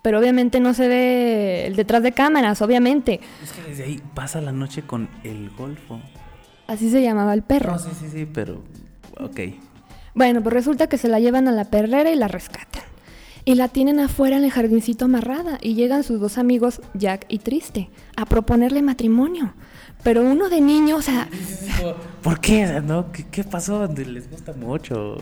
Pero 0.02 0.18
obviamente 0.18 0.60
no 0.60 0.74
se 0.74 0.86
ve 0.86 1.66
el 1.66 1.76
detrás 1.76 2.02
de 2.02 2.12
cámaras, 2.12 2.60
obviamente. 2.60 3.20
Es 3.42 3.52
que 3.52 3.62
desde 3.70 3.84
ahí 3.84 4.02
pasa 4.14 4.42
la 4.42 4.52
noche 4.52 4.82
con 4.82 5.08
el 5.24 5.48
golfo. 5.56 5.98
Así 6.66 6.90
se 6.90 7.00
llamaba 7.02 7.32
el 7.32 7.40
perro. 7.42 7.72
No, 7.72 7.78
sí, 7.78 7.88
sí, 7.98 8.08
sí, 8.12 8.26
pero. 8.26 8.62
Ok. 9.18 9.40
Bueno, 10.14 10.42
pues 10.42 10.52
resulta 10.52 10.88
que 10.88 10.98
se 10.98 11.08
la 11.08 11.20
llevan 11.20 11.48
a 11.48 11.52
la 11.52 11.64
perrera 11.64 12.10
y 12.10 12.16
la 12.16 12.28
rescatan. 12.28 12.82
Y 13.46 13.54
la 13.54 13.68
tienen 13.68 13.98
afuera 13.98 14.36
en 14.36 14.44
el 14.44 14.50
jardincito 14.50 15.06
amarrada. 15.06 15.56
Y 15.62 15.72
llegan 15.74 16.02
sus 16.04 16.20
dos 16.20 16.36
amigos, 16.36 16.82
Jack 16.92 17.24
y 17.28 17.38
Triste, 17.38 17.88
a 18.14 18.26
proponerle 18.26 18.82
matrimonio. 18.82 19.54
Pero 20.02 20.22
uno 20.22 20.48
de 20.48 20.60
niño, 20.60 20.96
o 20.96 21.02
sea, 21.02 21.28
¿Por 22.22 22.40
qué? 22.40 22.80
¿no? 22.82 23.12
¿Qué, 23.12 23.26
qué 23.30 23.44
pasó? 23.44 23.86
¿Les 23.86 24.30
gusta 24.30 24.52
mucho? 24.52 25.16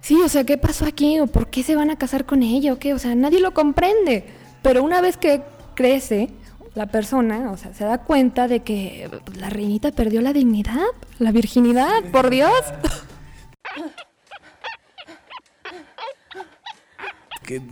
sí, 0.00 0.16
o 0.24 0.28
sea, 0.28 0.44
¿qué 0.44 0.56
pasó 0.56 0.84
aquí? 0.84 1.18
¿O 1.18 1.26
por 1.26 1.48
qué 1.48 1.62
se 1.62 1.74
van 1.74 1.90
a 1.90 1.96
casar 1.96 2.26
con 2.26 2.42
ella? 2.42 2.72
¿O 2.72 2.78
qué? 2.78 2.94
O 2.94 2.98
sea, 2.98 3.14
nadie 3.14 3.40
lo 3.40 3.52
comprende. 3.52 4.24
Pero 4.62 4.82
una 4.82 5.00
vez 5.00 5.16
que 5.16 5.42
crece, 5.74 6.30
la 6.74 6.86
persona, 6.86 7.50
o 7.50 7.56
sea, 7.56 7.72
se 7.74 7.84
da 7.84 7.98
cuenta 7.98 8.48
de 8.48 8.60
que 8.60 9.10
la 9.38 9.50
reinita 9.50 9.92
perdió 9.92 10.20
la 10.20 10.32
dignidad, 10.32 10.84
la 11.18 11.32
virginidad, 11.32 12.04
por 12.12 12.30
Dios. 12.30 12.52
Que 17.42 17.62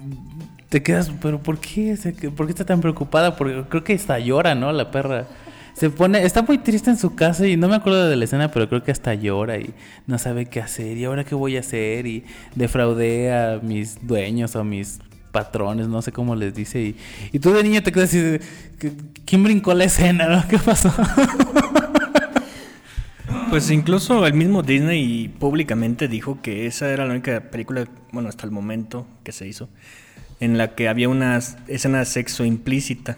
te 0.69 0.83
quedas, 0.83 1.11
pero 1.21 1.41
¿por 1.41 1.59
qué? 1.59 1.97
¿Por 2.37 2.47
qué 2.47 2.53
está 2.53 2.65
tan 2.65 2.81
preocupada? 2.81 3.37
Porque 3.37 3.65
creo 3.69 3.85
que 3.85 3.95
hasta 3.95 4.19
llora, 4.19 4.55
¿no? 4.55 4.73
La 4.73 4.91
perra. 4.91 5.27
Se 5.75 5.91
pone, 5.91 6.23
está 6.25 6.43
muy 6.43 6.59
triste 6.59 6.91
en 6.91 6.97
su 6.97 7.15
casa 7.17 7.47
y 7.49 7.57
no 7.57 7.69
me 7.69 7.75
acuerdo 7.75 8.09
de 8.09 8.15
la 8.17 8.25
escena, 8.25 8.51
pero 8.51 8.69
creo 8.69 8.83
que 8.85 8.93
hasta 8.93 9.15
llora 9.15 9.59
y 9.59 9.75
no 10.07 10.19
sabe 10.19 10.47
qué 10.47 10.61
hacer. 10.61 10.97
¿Y 10.97 11.05
ahora 11.05 11.25
qué 11.25 11.35
voy 11.35 11.57
a 11.57 11.61
hacer? 11.61 12.07
Y 12.07 12.25
defraudé 12.55 13.33
a 13.33 13.59
mis 13.61 14.07
dueños 14.07 14.55
o 14.55 14.61
a 14.61 14.65
mis 14.65 15.01
patrones, 15.33 15.89
no 15.89 16.01
sé 16.01 16.13
cómo 16.13 16.37
les 16.37 16.55
dice. 16.55 16.81
Y, 16.81 16.97
y 17.33 17.41
tú 17.41 17.53
de 17.53 17.65
niño 17.65 17.83
te 17.83 17.91
quedas 17.91 18.11
así, 18.11 18.19
de, 18.21 18.41
¿qué- 18.79 18.93
¿quién 19.27 19.43
brincó 19.43 19.75
la 19.75 19.85
escena? 19.85 20.29
¿no? 20.29 20.47
¿Qué 20.49 20.59
pasó? 20.59 20.95
Pues 23.51 23.71
incluso 23.71 24.27
el 24.27 24.35
mismo 24.35 24.63
Disney 24.63 25.29
públicamente 25.29 26.09
dijo 26.09 26.41
que 26.43 26.67
esa 26.67 26.89
era 26.91 27.05
la 27.07 27.13
única 27.13 27.41
película, 27.51 27.87
bueno, 28.13 28.29
hasta 28.29 28.45
el 28.47 28.51
momento 28.51 29.07
que 29.23 29.31
se 29.33 29.47
hizo, 29.47 29.69
en 30.41 30.59
la 30.59 30.75
que 30.75 30.89
había 30.89 31.09
una 31.09 31.39
escena 31.69 32.01
de 32.01 32.05
sexo 32.05 32.45
implícita. 32.45 33.17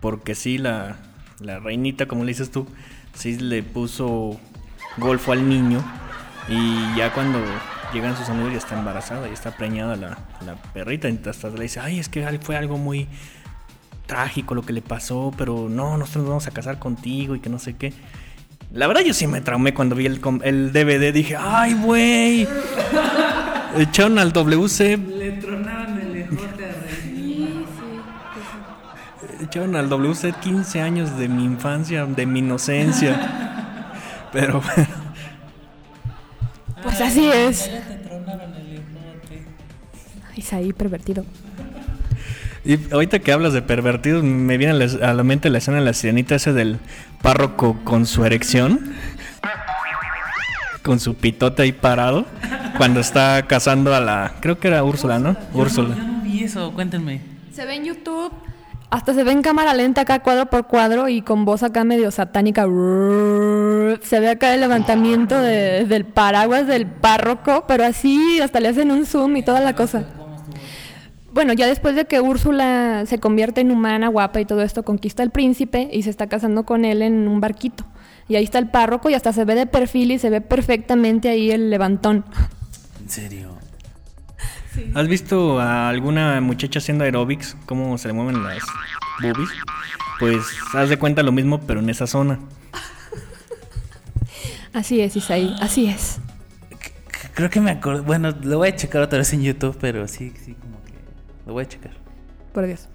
Porque 0.00 0.34
sí, 0.34 0.58
la, 0.58 0.96
la 1.40 1.58
reinita, 1.58 2.06
como 2.06 2.24
le 2.24 2.28
dices 2.28 2.50
tú, 2.50 2.66
sí 3.14 3.38
le 3.38 3.62
puso 3.62 4.38
golfo 4.96 5.32
al 5.32 5.48
niño. 5.48 5.82
Y 6.48 6.96
ya 6.96 7.12
cuando 7.12 7.40
llegan 7.92 8.16
sus 8.16 8.28
amigos 8.28 8.52
ya 8.52 8.58
está 8.58 8.78
embarazada, 8.78 9.26
ya 9.26 9.34
está 9.34 9.56
preñada 9.56 9.96
la, 9.96 10.18
la 10.44 10.56
perrita. 10.72 11.08
Y 11.08 11.20
hasta 11.28 11.50
le 11.50 11.62
dice, 11.62 11.80
ay, 11.80 11.98
es 11.98 12.08
que 12.08 12.26
fue 12.40 12.56
algo 12.56 12.78
muy 12.78 13.08
trágico 14.06 14.54
lo 14.54 14.62
que 14.62 14.72
le 14.72 14.82
pasó, 14.82 15.32
pero 15.36 15.68
no, 15.68 15.98
nosotros 15.98 16.24
nos 16.24 16.30
vamos 16.30 16.46
a 16.46 16.50
casar 16.50 16.78
contigo 16.78 17.36
y 17.36 17.40
que 17.40 17.50
no 17.50 17.58
sé 17.58 17.76
qué. 17.76 17.92
La 18.72 18.86
verdad 18.86 19.02
yo 19.02 19.14
sí 19.14 19.26
me 19.26 19.40
traumé 19.40 19.72
cuando 19.72 19.94
vi 19.94 20.06
el, 20.06 20.20
el 20.42 20.72
DVD, 20.72 21.12
dije, 21.12 21.36
ay, 21.38 21.74
güey. 21.74 22.48
Echaron 23.76 24.18
al 24.18 24.32
WC. 24.32 24.96
Le 24.96 25.32
tronaron 25.32 25.77
Echaron 29.48 29.76
al 29.76 29.88
WC 29.88 30.34
15 30.42 30.82
años 30.82 31.18
de 31.18 31.26
mi 31.26 31.42
infancia, 31.42 32.04
de 32.04 32.26
mi 32.26 32.40
inocencia. 32.40 33.18
Pero 34.32 34.60
bueno, 34.60 34.88
Pues 36.82 37.00
así 37.00 37.26
es. 37.26 37.70
Isaí 40.36 40.74
pervertido. 40.74 41.24
y 42.62 42.92
ahorita 42.92 43.20
que 43.20 43.32
hablas 43.32 43.54
de 43.54 43.62
pervertidos, 43.62 44.22
me 44.22 44.58
viene 44.58 44.84
a 45.02 45.14
la, 45.14 45.24
mente 45.24 45.48
la 45.48 45.58
escena 45.58 45.78
de 45.78 45.84
la 45.84 45.94
sirenita 45.94 46.34
ese 46.34 46.52
del 46.52 46.78
párroco 47.22 47.78
con 47.84 48.04
su 48.04 48.26
erección. 48.26 48.92
Con 50.82 51.00
su 51.00 51.14
pitote 51.14 51.62
ahí 51.62 51.72
parado. 51.72 52.26
Cuando 52.76 53.00
está 53.00 53.46
casando 53.46 53.94
a 53.94 54.00
la. 54.00 54.34
Creo 54.40 54.58
que 54.58 54.68
era 54.68 54.84
Úrsula, 54.84 55.18
¿no? 55.18 55.36
Úrsula. 55.54 55.96
Yo 55.96 56.02
no 56.04 56.20
vi 56.22 56.44
eso, 56.44 56.70
cuéntenme. 56.74 57.22
Se 57.52 57.64
ve 57.64 57.76
en 57.76 57.86
YouTube, 57.86 58.30
hasta 58.90 59.12
se 59.14 59.22
ve 59.24 59.32
en 59.32 59.42
cámara 59.42 59.74
lenta 59.74 60.00
acá 60.02 60.20
cuadro 60.20 60.46
por 60.46 60.66
cuadro 60.66 61.08
y 61.08 61.20
con 61.22 61.44
voz 61.44 61.62
acá 61.62 61.84
medio 61.84 62.10
satánica. 62.10 62.62
Se 64.02 64.20
ve 64.20 64.28
acá 64.30 64.54
el 64.54 64.60
levantamiento 64.60 65.40
de- 65.40 65.84
del 65.84 66.04
paraguas 66.06 66.66
del 66.66 66.86
párroco, 66.86 67.64
pero 67.68 67.84
así 67.84 68.40
hasta 68.40 68.60
le 68.60 68.68
hacen 68.68 68.90
un 68.90 69.04
zoom 69.04 69.36
y 69.36 69.42
toda 69.42 69.60
la 69.60 69.74
cosa. 69.74 70.04
Bueno, 71.32 71.52
ya 71.52 71.66
después 71.66 71.94
de 71.94 72.06
que 72.06 72.20
Úrsula 72.20 73.04
se 73.06 73.18
convierte 73.18 73.60
en 73.60 73.70
humana, 73.70 74.08
guapa 74.08 74.40
y 74.40 74.44
todo 74.46 74.62
esto, 74.62 74.82
conquista 74.82 75.22
al 75.22 75.30
príncipe 75.30 75.88
y 75.92 76.02
se 76.02 76.10
está 76.10 76.26
casando 76.26 76.64
con 76.64 76.84
él 76.84 77.02
en 77.02 77.28
un 77.28 77.40
barquito. 77.40 77.84
Y 78.26 78.36
ahí 78.36 78.44
está 78.44 78.58
el 78.58 78.68
párroco 78.68 79.08
y 79.10 79.14
hasta 79.14 79.32
se 79.32 79.44
ve 79.44 79.54
de 79.54 79.66
perfil 79.66 80.10
y 80.12 80.18
se 80.18 80.30
ve 80.30 80.40
perfectamente 80.40 81.28
ahí 81.28 81.50
el 81.50 81.70
levantón. 81.70 82.24
En 83.02 83.08
serio. 83.10 83.57
¿Has 84.94 85.08
visto 85.08 85.60
a 85.60 85.88
alguna 85.88 86.40
muchacha 86.40 86.78
haciendo 86.78 87.04
aerobics? 87.04 87.56
¿Cómo 87.66 87.98
se 87.98 88.08
le 88.08 88.14
mueven 88.14 88.42
las 88.42 88.62
boobies? 89.22 89.50
Pues 90.18 90.42
haz 90.74 90.88
de 90.88 90.98
cuenta 90.98 91.22
lo 91.22 91.32
mismo, 91.32 91.60
pero 91.60 91.80
en 91.80 91.90
esa 91.90 92.06
zona. 92.06 92.38
Así 94.72 95.00
es, 95.00 95.16
Isaí, 95.16 95.54
así 95.60 95.86
es. 95.86 96.20
Creo 97.34 97.50
que 97.50 97.60
me 97.60 97.70
acuerdo. 97.70 98.02
Bueno, 98.02 98.34
lo 98.42 98.58
voy 98.58 98.68
a 98.68 98.76
checar 98.76 99.02
otra 99.02 99.18
vez 99.18 99.32
en 99.32 99.42
YouTube, 99.42 99.76
pero 99.80 100.06
sí, 100.08 100.32
sí, 100.44 100.54
como 100.54 100.82
que. 100.84 100.92
Lo 101.46 101.52
voy 101.52 101.64
a 101.64 101.68
checar. 101.68 101.92
Por 102.52 102.66
Dios. 102.66 102.88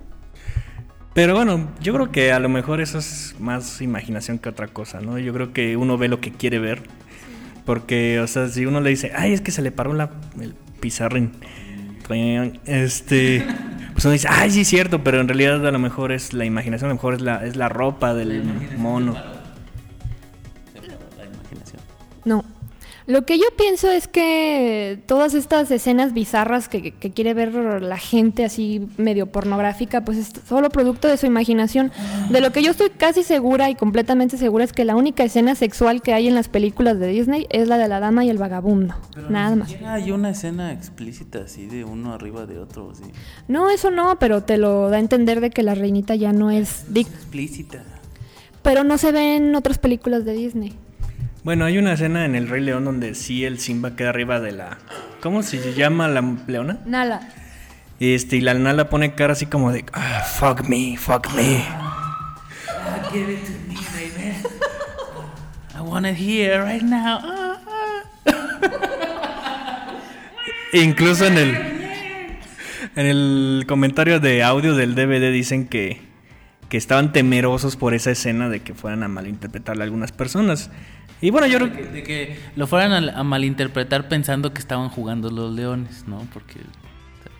Pero 1.13 1.35
bueno, 1.35 1.71
yo 1.79 1.93
creo 1.93 2.11
que 2.11 2.31
a 2.31 2.39
lo 2.39 2.49
mejor 2.49 2.81
eso 2.81 2.97
es 2.97 3.35
más 3.39 3.81
imaginación 3.81 4.39
que 4.39 4.49
otra 4.49 4.67
cosa, 4.67 4.99
¿no? 4.99 5.19
Yo 5.19 5.33
creo 5.33 5.53
que 5.53 5.77
uno 5.77 5.97
ve 5.97 6.07
lo 6.07 6.19
que 6.19 6.31
quiere 6.31 6.59
ver. 6.59 6.81
Porque, 7.65 8.19
o 8.19 8.27
sea, 8.27 8.49
si 8.49 8.65
uno 8.65 8.81
le 8.81 8.89
dice, 8.89 9.11
ay, 9.15 9.31
es 9.31 9.41
que 9.41 9.51
se 9.51 9.61
le 9.61 9.71
paró 9.71 9.93
la, 9.93 10.11
el 10.41 10.55
pizarrín. 10.79 11.31
Este. 12.65 13.45
Pues 13.93 14.05
uno 14.05 14.13
dice, 14.13 14.27
ay, 14.29 14.49
sí 14.49 14.61
es 14.61 14.67
cierto, 14.67 15.03
pero 15.03 15.21
en 15.21 15.27
realidad 15.27 15.65
a 15.67 15.71
lo 15.71 15.79
mejor 15.79 16.11
es 16.11 16.33
la 16.33 16.45
imaginación, 16.45 16.87
a 16.87 16.89
lo 16.89 16.95
mejor 16.95 17.13
es 17.13 17.21
la, 17.21 17.45
es 17.45 17.55
la 17.55 17.69
ropa 17.69 18.13
del 18.13 18.43
mono. 18.77 19.13
La 19.13 21.25
imaginación. 21.25 21.81
No. 22.25 22.43
Lo 23.05 23.25
que 23.25 23.37
yo 23.37 23.45
pienso 23.57 23.91
es 23.91 24.07
que 24.07 25.01
todas 25.07 25.33
estas 25.33 25.69
escenas 25.71 26.13
bizarras 26.13 26.69
que, 26.69 26.91
que 26.91 27.11
quiere 27.11 27.33
ver 27.33 27.53
la 27.81 27.97
gente 27.97 28.45
así 28.45 28.87
medio 28.97 29.27
pornográfica, 29.27 30.05
pues 30.05 30.17
es 30.17 30.31
solo 30.47 30.69
producto 30.69 31.07
de 31.07 31.17
su 31.17 31.25
imaginación. 31.25 31.91
De 32.29 32.39
lo 32.39 32.51
que 32.51 32.63
yo 32.63 32.71
estoy 32.71 32.89
casi 32.89 33.23
segura 33.23 33.69
y 33.69 33.75
completamente 33.75 34.37
segura 34.37 34.63
es 34.63 34.71
que 34.71 34.85
la 34.85 34.95
única 34.95 35.23
escena 35.23 35.55
sexual 35.55 36.01
que 36.01 36.13
hay 36.13 36.27
en 36.27 36.35
las 36.35 36.47
películas 36.47 36.99
de 36.99 37.07
Disney 37.07 37.47
es 37.49 37.67
la 37.67 37.77
de 37.77 37.87
la 37.87 37.99
dama 37.99 38.23
y 38.23 38.29
el 38.29 38.37
vagabundo. 38.37 38.95
Nada 39.29 39.55
más. 39.55 39.75
Hay 39.85 40.11
una 40.11 40.29
escena 40.29 40.71
explícita 40.71 41.39
así 41.39 41.65
de 41.65 41.83
uno 41.83 42.13
arriba 42.13 42.45
de 42.45 42.59
otro, 42.59 42.91
así. 42.91 43.03
No, 43.47 43.69
eso 43.69 43.91
no, 43.91 44.17
pero 44.19 44.43
te 44.43 44.57
lo 44.57 44.89
da 44.89 44.97
a 44.97 44.99
entender 44.99 45.41
de 45.41 45.49
que 45.49 45.63
la 45.63 45.75
reinita 45.75 46.15
ya 46.15 46.31
no 46.31 46.51
es 46.51 46.85
Dick. 46.93 47.07
Explícita. 47.07 47.83
Pero 48.61 48.83
no 48.83 48.97
se 48.97 49.11
ve 49.11 49.35
en 49.35 49.55
otras 49.55 49.77
películas 49.77 50.23
de 50.23 50.33
Disney. 50.33 50.73
Bueno, 51.43 51.65
hay 51.65 51.77
una 51.77 51.91
escena 51.93 52.23
en 52.23 52.35
El 52.35 52.47
Rey 52.47 52.61
León 52.61 52.85
donde 52.85 53.15
sí 53.15 53.43
el 53.43 53.59
Simba 53.59 53.97
queda 53.97 54.09
arriba 54.09 54.39
de 54.39 54.53
la. 54.53 54.77
¿Cómo 55.21 55.43
se 55.43 55.73
llama 55.73 56.07
la 56.07 56.23
leona? 56.47 56.79
Nala. 56.85 57.27
Este, 57.99 58.37
y 58.37 58.41
la 58.41 58.53
Nala 58.53 58.89
pone 58.89 59.13
cara 59.13 59.33
así 59.33 59.45
como 59.45 59.73
de, 59.73 59.83
ah, 59.91 60.21
fuck 60.21 60.61
me, 60.69 60.95
fuck 60.97 61.33
me. 61.33 61.65
Give 63.11 63.33
it 63.33 63.43
to 63.43 63.51
me, 63.67 63.75
baby. 63.93 64.37
I 65.75 65.81
want 65.81 66.05
it 66.05 66.15
here 66.15 66.63
right 66.63 66.81
now. 66.81 67.19
Ah, 67.21 67.59
ah. 67.67 67.93
Incluso 70.71 71.25
en 71.25 71.37
el 71.37 71.73
en 72.95 73.05
el 73.05 73.65
comentario 73.67 74.21
de 74.21 74.43
audio 74.43 74.75
del 74.75 74.95
DVD 74.95 75.29
dicen 75.31 75.67
que 75.67 76.12
que 76.73 76.77
estaban 76.77 77.11
temerosos 77.13 77.75
por 77.75 77.93
esa 77.93 78.09
escena 78.09 78.49
de 78.49 78.61
que 78.61 78.73
fueran 78.73 79.03
a 79.03 79.07
malinterpretarla 79.07 79.83
algunas 79.83 80.11
personas. 80.11 80.71
Y 81.21 81.29
bueno, 81.29 81.45
yo 81.45 81.59
creo 81.59 81.69
De 81.69 81.75
que, 81.77 81.83
de 81.85 82.01
que 82.01 82.39
lo 82.55 82.65
fueran 82.65 83.09
a, 83.09 83.19
a 83.19 83.23
malinterpretar 83.23 84.07
pensando 84.09 84.53
que 84.53 84.59
estaban 84.59 84.89
jugando 84.89 85.29
los 85.29 85.53
leones, 85.53 86.05
¿no? 86.07 86.25
Porque 86.33 86.55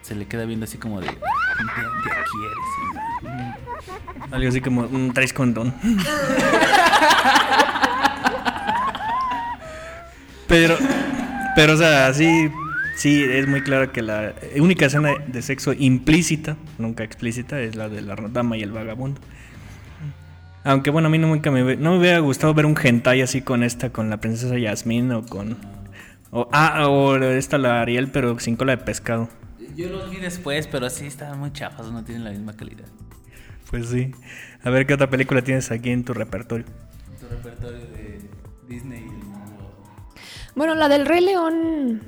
se 0.04 0.14
le 0.14 0.28
queda 0.28 0.46
viendo 0.46 0.66
así 0.66 0.78
como 0.78 1.02
de... 1.02 1.08
"Ya- 1.08 1.14
ya 1.14 1.22
quieres, 2.12 2.60
Simba". 2.78 3.58
algo 4.36 4.50
así 4.50 4.62
como 4.62 4.82
un 4.82 5.12
traes 5.16 5.34
condón. 5.34 5.74
pero, 10.48 10.78
pero, 11.56 11.74
o 11.74 11.78
sea, 11.78 12.14
sí, 12.14 12.52
sí, 12.96 13.24
es 13.24 13.48
muy 13.48 13.62
claro 13.62 13.92
que 13.92 14.02
la 14.02 14.34
única 14.58 14.86
escena 14.86 15.14
de 15.28 15.42
sexo 15.42 15.74
implícita, 15.74 16.58
nunca 16.78 17.04
explícita, 17.04 17.60
es 17.62 17.76
la 17.76 17.90
de 17.90 18.02
la 18.02 18.16
dama 18.16 18.58
y 18.58 18.64
el 18.64 18.72
vagabundo. 18.72 19.22
Aunque 20.64 20.92
bueno, 20.92 21.08
a 21.08 21.12
mí 21.12 21.18
nunca 21.18 21.52
me, 21.52 21.76
no 21.76 21.92
me 21.92 21.98
hubiera 22.00 22.20
gustado 22.20 22.54
ver 22.54 22.66
un 22.66 22.76
hentai 22.82 23.22
así 23.22 23.42
con 23.42 23.64
esta, 23.64 23.90
con 23.90 24.10
la 24.10 24.18
princesa 24.18 24.58
Yasmín 24.58 25.12
o 25.12 25.26
con... 25.26 25.58
O, 26.32 26.50
ah, 26.52 26.88
o 26.88 27.16
esta 27.18 27.60
la 27.60 27.82
Ariel, 27.82 28.10
pero 28.10 28.40
sin 28.40 28.56
cola 28.56 28.76
de 28.76 28.84
pescado. 28.84 29.30
Yo 29.76 29.90
los 29.90 30.10
vi 30.10 30.18
después, 30.18 30.68
pero 30.68 30.90
sí 30.90 31.06
estaban 31.06 31.40
muy 31.40 31.52
chafas, 31.52 31.92
no 31.92 32.04
tienen 32.04 32.24
la 32.24 32.32
misma 32.32 32.54
calidad. 32.54 32.86
Pues 33.70 33.90
sí. 33.90 34.12
A 34.64 34.70
ver 34.70 34.88
qué 34.88 34.94
otra 34.94 35.10
película 35.10 35.42
tienes 35.42 35.70
aquí 35.70 35.90
en 35.90 36.04
tu 36.04 36.14
repertorio. 36.14 36.66
Tu 37.20 37.28
repertorio 37.28 37.80
de 37.80 38.22
Disney 38.68 39.00
y 39.00 39.04
el 39.04 39.26
mundo. 39.26 39.94
Bueno, 40.56 40.76
la 40.76 40.88
del 40.90 41.06
Rey 41.06 41.22
León 41.22 42.02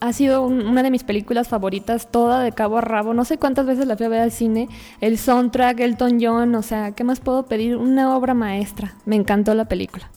ha 0.00 0.12
sido 0.12 0.42
un- 0.42 0.66
una 0.66 0.82
de 0.82 0.90
mis 0.90 1.04
películas 1.04 1.48
favoritas, 1.48 2.10
toda 2.10 2.40
de 2.42 2.52
cabo 2.52 2.78
a 2.78 2.80
rabo. 2.80 3.14
No 3.14 3.24
sé 3.24 3.38
cuántas 3.38 3.66
veces 3.66 3.86
la 3.86 3.96
fui 3.96 4.06
a 4.06 4.10
ver 4.10 4.20
al 4.20 4.32
cine. 4.32 4.68
El 5.00 5.18
soundtrack, 5.18 5.80
Elton 5.80 6.18
John, 6.20 6.54
o 6.54 6.62
sea, 6.62 6.92
¿qué 6.92 7.04
más 7.04 7.20
puedo 7.20 7.46
pedir? 7.46 7.76
Una 7.76 8.16
obra 8.16 8.34
maestra. 8.34 8.94
Me 9.04 9.16
encantó 9.16 9.54
la 9.54 9.66
película. 9.66 10.10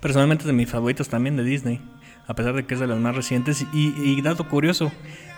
Personalmente 0.00 0.44
de 0.46 0.52
mis 0.52 0.68
favoritos 0.70 1.08
también 1.08 1.36
de 1.36 1.42
Disney, 1.42 1.80
a 2.26 2.34
pesar 2.34 2.54
de 2.54 2.64
que 2.64 2.74
es 2.74 2.80
de 2.80 2.86
las 2.86 2.98
más 2.98 3.14
recientes. 3.14 3.66
Y, 3.72 3.94
y 3.96 4.20
dato 4.22 4.48
curioso, 4.48 4.92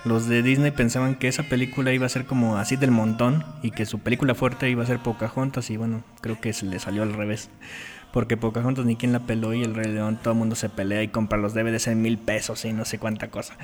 los 0.04 0.28
de 0.28 0.42
Disney 0.42 0.70
pensaban 0.70 1.16
que 1.16 1.28
esa 1.28 1.42
película 1.42 1.92
iba 1.92 2.06
a 2.06 2.08
ser 2.08 2.24
como 2.24 2.56
así 2.56 2.76
del 2.76 2.90
montón 2.90 3.44
y 3.62 3.70
que 3.70 3.86
su 3.86 3.98
película 3.98 4.34
fuerte 4.34 4.70
iba 4.70 4.82
a 4.82 4.86
ser 4.86 5.00
Pocahontas 5.00 5.70
y 5.70 5.76
bueno, 5.76 6.02
creo 6.20 6.40
que 6.40 6.52
se 6.52 6.66
le 6.66 6.78
salió 6.78 7.02
al 7.02 7.12
revés. 7.12 7.50
Porque 8.12 8.36
Pocahontas 8.36 8.86
ni 8.86 8.96
quien 8.96 9.12
la 9.12 9.20
peló 9.20 9.52
y 9.52 9.62
el 9.62 9.74
Rey 9.74 9.92
León 9.92 10.18
todo 10.22 10.32
el 10.32 10.38
mundo 10.38 10.56
se 10.56 10.68
pelea 10.68 11.02
y 11.02 11.08
compra 11.08 11.38
los 11.38 11.52
DVDs 11.52 11.88
en 11.88 12.00
mil 12.00 12.16
pesos 12.16 12.64
y 12.64 12.72
no 12.72 12.84
sé 12.84 12.98
cuánta 12.98 13.28
cosa. 13.28 13.56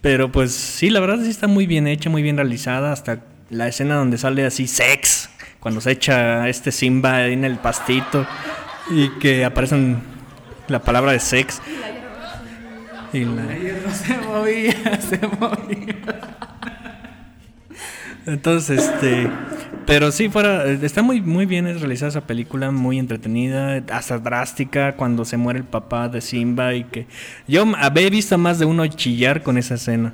Pero 0.00 0.30
pues 0.30 0.52
sí, 0.52 0.90
la 0.90 1.00
verdad 1.00 1.18
sí 1.22 1.30
está 1.30 1.46
muy 1.46 1.66
bien 1.66 1.86
hecha, 1.86 2.10
muy 2.10 2.22
bien 2.22 2.36
realizada. 2.36 2.92
Hasta 2.92 3.20
la 3.50 3.66
escena 3.66 3.96
donde 3.96 4.18
sale 4.18 4.46
así 4.46 4.66
sex, 4.66 5.30
cuando 5.58 5.80
se 5.80 5.90
echa 5.90 6.48
este 6.48 6.70
Simba 6.70 7.26
en 7.26 7.44
el 7.44 7.58
pastito 7.58 8.26
y 8.90 9.08
que 9.18 9.44
aparecen 9.44 10.00
la 10.68 10.80
palabra 10.82 11.12
de 11.12 11.20
sex. 11.20 11.60
Y 13.12 13.24
la- 13.24 13.92
Se 13.92 14.16
movía, 14.18 15.00
se 15.00 15.18
movía. 15.26 15.96
Entonces, 18.26 18.78
este, 18.88 19.28
pero 19.86 20.12
sí 20.12 20.28
fuera, 20.28 20.66
está 20.66 21.02
muy 21.02 21.20
muy 21.20 21.46
bien 21.46 21.64
realizada 21.64 22.10
esa 22.10 22.20
película, 22.26 22.70
muy 22.70 22.98
entretenida, 22.98 23.82
hasta 23.90 24.18
drástica 24.18 24.94
cuando 24.94 25.24
se 25.24 25.36
muere 25.36 25.58
el 25.60 25.64
papá 25.64 26.08
de 26.08 26.20
Simba 26.20 26.74
y 26.74 26.84
que 26.84 27.06
yo 27.48 27.64
había 27.78 28.10
visto 28.10 28.36
más 28.38 28.58
de 28.58 28.66
uno 28.66 28.86
chillar 28.86 29.42
con 29.42 29.56
esa 29.58 29.74
escena. 29.74 30.12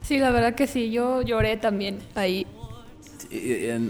Sí, 0.00 0.18
la 0.18 0.30
verdad 0.30 0.54
que 0.54 0.66
sí, 0.66 0.90
yo 0.90 1.22
lloré 1.22 1.56
también 1.58 1.98
ahí. 2.14 2.46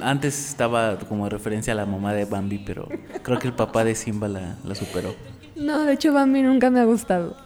Antes 0.02 0.48
estaba 0.50 0.98
como 0.98 1.28
referencia 1.28 1.72
a 1.72 1.76
la 1.76 1.86
mamá 1.86 2.12
de 2.12 2.24
Bambi, 2.26 2.58
pero 2.58 2.88
creo 3.22 3.38
que 3.38 3.46
el 3.48 3.54
papá 3.54 3.82
de 3.84 3.94
Simba 3.94 4.28
la, 4.28 4.56
la 4.64 4.74
superó. 4.74 5.14
No, 5.56 5.84
de 5.84 5.92
hecho 5.94 6.12
Bambi 6.12 6.42
nunca 6.42 6.70
me 6.70 6.80
ha 6.80 6.84
gustado. 6.84 7.36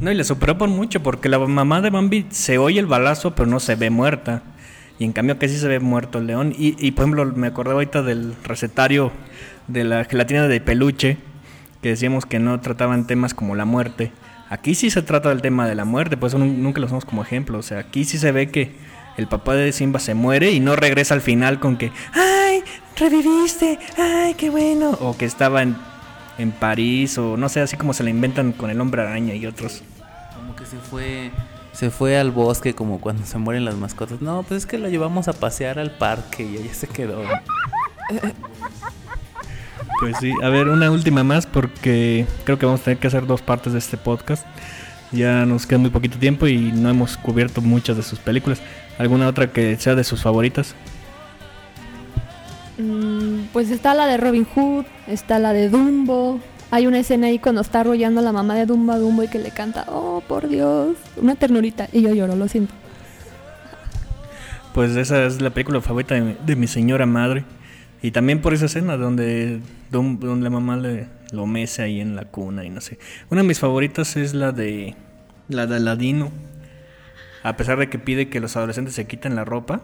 No, 0.00 0.10
y 0.10 0.14
le 0.14 0.24
superó 0.24 0.58
por 0.58 0.68
mucho, 0.68 1.02
porque 1.02 1.28
la 1.28 1.38
mamá 1.38 1.80
de 1.80 1.90
Bambi 1.90 2.26
se 2.30 2.58
oye 2.58 2.80
el 2.80 2.86
balazo, 2.86 3.34
pero 3.34 3.46
no 3.48 3.60
se 3.60 3.76
ve 3.76 3.90
muerta. 3.90 4.42
Y 4.98 5.04
en 5.04 5.12
cambio 5.12 5.38
que 5.38 5.48
sí 5.48 5.56
se 5.58 5.68
ve 5.68 5.80
muerto 5.80 6.18
el 6.18 6.26
león. 6.26 6.52
Y, 6.56 6.76
y 6.84 6.92
por 6.92 7.04
ejemplo, 7.04 7.24
me 7.34 7.48
acordé 7.48 7.72
ahorita 7.72 8.02
del 8.02 8.34
recetario 8.44 9.12
de 9.66 9.84
la 9.84 10.04
gelatina 10.04 10.46
de 10.48 10.60
peluche, 10.60 11.16
que 11.82 11.90
decíamos 11.90 12.26
que 12.26 12.38
no 12.38 12.60
trataban 12.60 13.06
temas 13.06 13.34
como 13.34 13.54
la 13.56 13.64
muerte. 13.64 14.12
Aquí 14.50 14.74
sí 14.74 14.90
se 14.90 15.02
trata 15.02 15.30
del 15.30 15.42
tema 15.42 15.66
de 15.66 15.74
la 15.74 15.84
muerte, 15.84 16.16
por 16.16 16.28
eso 16.28 16.38
nun- 16.38 16.58
nunca 16.58 16.80
lo 16.80 16.86
usamos 16.86 17.04
como 17.04 17.22
ejemplo. 17.22 17.58
O 17.58 17.62
sea, 17.62 17.78
aquí 17.80 18.04
sí 18.04 18.18
se 18.18 18.30
ve 18.30 18.50
que 18.50 18.72
el 19.16 19.26
papá 19.26 19.54
de 19.54 19.72
Simba 19.72 19.98
se 20.00 20.14
muere 20.14 20.50
y 20.52 20.60
no 20.60 20.76
regresa 20.76 21.14
al 21.14 21.20
final 21.22 21.60
con 21.60 21.76
que, 21.76 21.90
¡ay! 22.12 22.62
¡Reviviste! 22.96 23.78
¡ay, 23.98 24.34
qué 24.34 24.50
bueno! 24.50 24.90
O 25.00 25.16
que 25.16 25.24
estaba 25.24 25.62
en, 25.62 25.76
en 26.38 26.50
París, 26.52 27.18
o 27.18 27.36
no 27.36 27.48
sé, 27.48 27.60
así 27.60 27.76
como 27.76 27.92
se 27.92 28.02
la 28.02 28.10
inventan 28.10 28.52
con 28.52 28.70
el 28.70 28.80
hombre 28.80 29.02
araña 29.02 29.34
y 29.34 29.46
otros. 29.46 29.82
Como 30.34 30.56
que 30.56 30.66
se 30.66 30.76
fue, 30.78 31.30
se 31.72 31.90
fue 31.90 32.18
al 32.18 32.30
bosque 32.30 32.74
como 32.74 33.00
cuando 33.00 33.24
se 33.26 33.38
mueren 33.38 33.64
las 33.64 33.76
mascotas. 33.76 34.20
No, 34.20 34.42
pues 34.42 34.58
es 34.58 34.66
que 34.66 34.78
la 34.78 34.88
llevamos 34.88 35.28
a 35.28 35.32
pasear 35.32 35.78
al 35.78 35.90
parque 35.92 36.44
y 36.44 36.56
ella 36.56 36.74
se 36.74 36.86
quedó. 36.86 37.22
Pues 40.00 40.16
sí, 40.18 40.32
a 40.42 40.48
ver, 40.48 40.68
una 40.68 40.90
última 40.90 41.24
más 41.24 41.46
porque 41.46 42.26
creo 42.44 42.58
que 42.58 42.66
vamos 42.66 42.80
a 42.80 42.84
tener 42.84 42.98
que 42.98 43.06
hacer 43.06 43.26
dos 43.26 43.42
partes 43.42 43.72
de 43.72 43.78
este 43.78 43.96
podcast. 43.96 44.44
Ya 45.12 45.46
nos 45.46 45.66
queda 45.66 45.78
muy 45.78 45.90
poquito 45.90 46.18
tiempo 46.18 46.46
y 46.46 46.72
no 46.72 46.90
hemos 46.90 47.16
cubierto 47.16 47.60
muchas 47.60 47.96
de 47.96 48.02
sus 48.02 48.18
películas. 48.18 48.60
¿Alguna 48.98 49.28
otra 49.28 49.52
que 49.52 49.76
sea 49.76 49.94
de 49.94 50.04
sus 50.04 50.22
favoritas? 50.22 50.74
Mm, 52.78 53.46
pues 53.52 53.70
está 53.70 53.94
la 53.94 54.06
de 54.06 54.16
Robin 54.16 54.44
Hood, 54.44 54.84
está 55.06 55.38
la 55.38 55.52
de 55.52 55.68
Dumbo. 55.68 56.40
Hay 56.70 56.86
una 56.88 56.98
escena 56.98 57.28
ahí 57.28 57.38
cuando 57.38 57.60
está 57.60 57.80
arrollando 57.80 58.20
a 58.20 58.24
la 58.24 58.32
mamá 58.32 58.56
de 58.56 58.66
Dumbo 58.66 58.92
a 58.92 58.98
Dumbo 58.98 59.22
y 59.22 59.28
que 59.28 59.38
le 59.38 59.50
canta, 59.52 59.84
oh 59.88 60.22
por 60.26 60.48
Dios, 60.48 60.96
una 61.16 61.36
ternurita. 61.36 61.88
Y 61.92 62.02
yo 62.02 62.12
lloro, 62.14 62.34
lo 62.34 62.48
siento. 62.48 62.74
Pues 64.72 64.96
esa 64.96 65.24
es 65.24 65.40
la 65.40 65.50
película 65.50 65.80
favorita 65.80 66.16
de, 66.16 66.20
mi- 66.22 66.36
de 66.44 66.56
mi 66.56 66.66
señora 66.66 67.06
madre. 67.06 67.44
Y 68.02 68.10
también 68.10 68.42
por 68.42 68.52
esa 68.52 68.66
escena 68.66 68.96
donde, 68.96 69.60
donde 69.90 70.42
la 70.42 70.50
mamá 70.50 70.76
le, 70.76 71.06
lo 71.30 71.46
mece 71.46 71.82
ahí 71.82 72.00
en 72.00 72.16
la 72.16 72.24
cuna 72.24 72.64
y 72.64 72.70
no 72.70 72.80
sé. 72.80 72.98
Una 73.30 73.42
de 73.42 73.46
mis 73.48 73.60
favoritas 73.60 74.16
es 74.16 74.34
la 74.34 74.50
de 74.52 74.96
la 75.48 75.66
de 75.66 75.76
Aladino. 75.76 76.32
A 77.44 77.56
pesar 77.56 77.78
de 77.78 77.88
que 77.88 77.98
pide 77.98 78.28
que 78.28 78.40
los 78.40 78.56
adolescentes 78.56 78.94
se 78.94 79.06
quiten 79.06 79.36
la 79.36 79.44
ropa. 79.44 79.80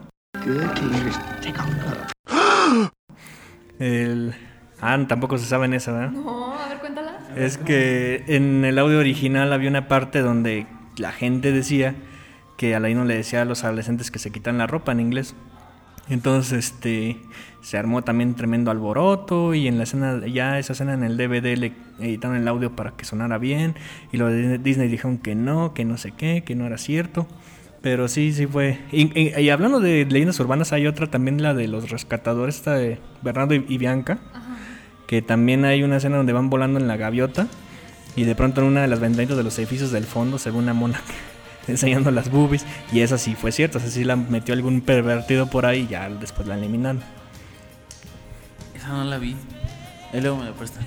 El... 3.78 4.34
Ah, 4.80 4.98
tampoco 5.06 5.38
se 5.38 5.46
sabe 5.46 5.66
en 5.66 5.74
esa, 5.74 5.92
¿verdad? 5.92 6.10
No, 6.12 6.58
a 6.58 6.68
ver, 6.68 6.78
cuéntala. 6.78 7.18
Es 7.36 7.58
que 7.58 8.24
en 8.28 8.64
el 8.64 8.78
audio 8.78 8.98
original 8.98 9.52
había 9.52 9.68
una 9.68 9.88
parte 9.88 10.20
donde 10.20 10.66
la 10.96 11.12
gente 11.12 11.52
decía 11.52 11.94
que 12.56 12.74
Aladino 12.74 13.04
le 13.04 13.16
decía 13.16 13.42
a 13.42 13.44
los 13.44 13.64
adolescentes 13.64 14.10
que 14.10 14.18
se 14.18 14.30
quitan 14.30 14.58
la 14.58 14.66
ropa 14.66 14.92
en 14.92 15.00
inglés. 15.00 15.34
Entonces, 16.08 16.52
este, 16.52 17.20
se 17.62 17.78
armó 17.78 18.02
también 18.02 18.34
tremendo 18.34 18.70
alboroto 18.70 19.54
y 19.54 19.68
en 19.68 19.78
la 19.78 19.84
escena, 19.84 20.26
ya 20.26 20.58
esa 20.58 20.72
escena 20.72 20.94
en 20.94 21.04
el 21.04 21.16
DVD 21.16 21.56
le 21.56 21.72
editaron 22.00 22.36
el 22.36 22.48
audio 22.48 22.74
para 22.74 22.92
que 22.92 23.04
sonara 23.04 23.38
bien 23.38 23.76
y 24.12 24.16
los 24.16 24.30
de 24.30 24.58
Disney 24.58 24.88
dijeron 24.88 25.18
que 25.18 25.34
no, 25.34 25.72
que 25.72 25.84
no 25.84 25.96
sé 25.98 26.12
qué, 26.12 26.42
que 26.44 26.54
no 26.54 26.66
era 26.66 26.78
cierto. 26.78 27.26
Pero 27.82 28.08
sí, 28.08 28.32
sí 28.32 28.46
fue. 28.46 28.78
Y, 28.92 29.18
y- 29.18 29.32
y 29.40 29.48
hablando 29.50 29.80
de 29.80 30.04
leyendas 30.08 30.38
urbanas, 30.40 30.72
hay 30.72 30.86
otra 30.86 31.06
también, 31.06 31.42
la 31.42 31.54
de 31.54 31.66
los 31.66 31.90
rescatadores, 31.90 32.56
esta 32.56 32.74
de 32.74 32.98
Bernardo 33.22 33.54
y, 33.54 33.64
y 33.68 33.78
Bianca, 33.78 34.18
que 35.06 35.22
también 35.22 35.64
hay 35.64 35.82
una 35.82 35.96
escena 35.96 36.18
donde 36.18 36.32
van 36.34 36.50
volando 36.50 36.78
en 36.78 36.86
la 36.88 36.96
gaviota 36.98 37.46
y 38.16 38.24
de 38.24 38.34
pronto 38.34 38.60
en 38.60 38.66
una 38.66 38.82
de 38.82 38.88
las 38.88 39.00
ventanitas 39.00 39.36
de 39.36 39.42
los 39.44 39.58
edificios 39.58 39.90
del 39.92 40.04
fondo 40.04 40.36
se 40.38 40.50
ve 40.50 40.58
una 40.58 40.74
mona 40.74 41.00
enseñando 41.68 42.10
las 42.10 42.30
boobies 42.30 42.66
y 42.92 43.00
esa 43.00 43.16
sí 43.18 43.34
fue 43.34 43.50
cierto, 43.50 43.78
o 43.78 43.80
sea, 43.80 43.90
sí 43.90 44.04
la 44.04 44.14
metió 44.16 44.52
algún 44.52 44.82
pervertido 44.82 45.46
por 45.48 45.64
ahí 45.64 45.80
y 45.82 45.86
ya 45.88 46.08
después 46.10 46.46
la 46.48 46.56
eliminaron. 46.58 47.02
Esa 48.74 48.88
no 48.88 49.04
la 49.04 49.18
vi. 49.18 49.36
Ahí 50.12 50.20
luego 50.20 50.36
me 50.38 50.44
la 50.44 50.52
prestan. 50.52 50.86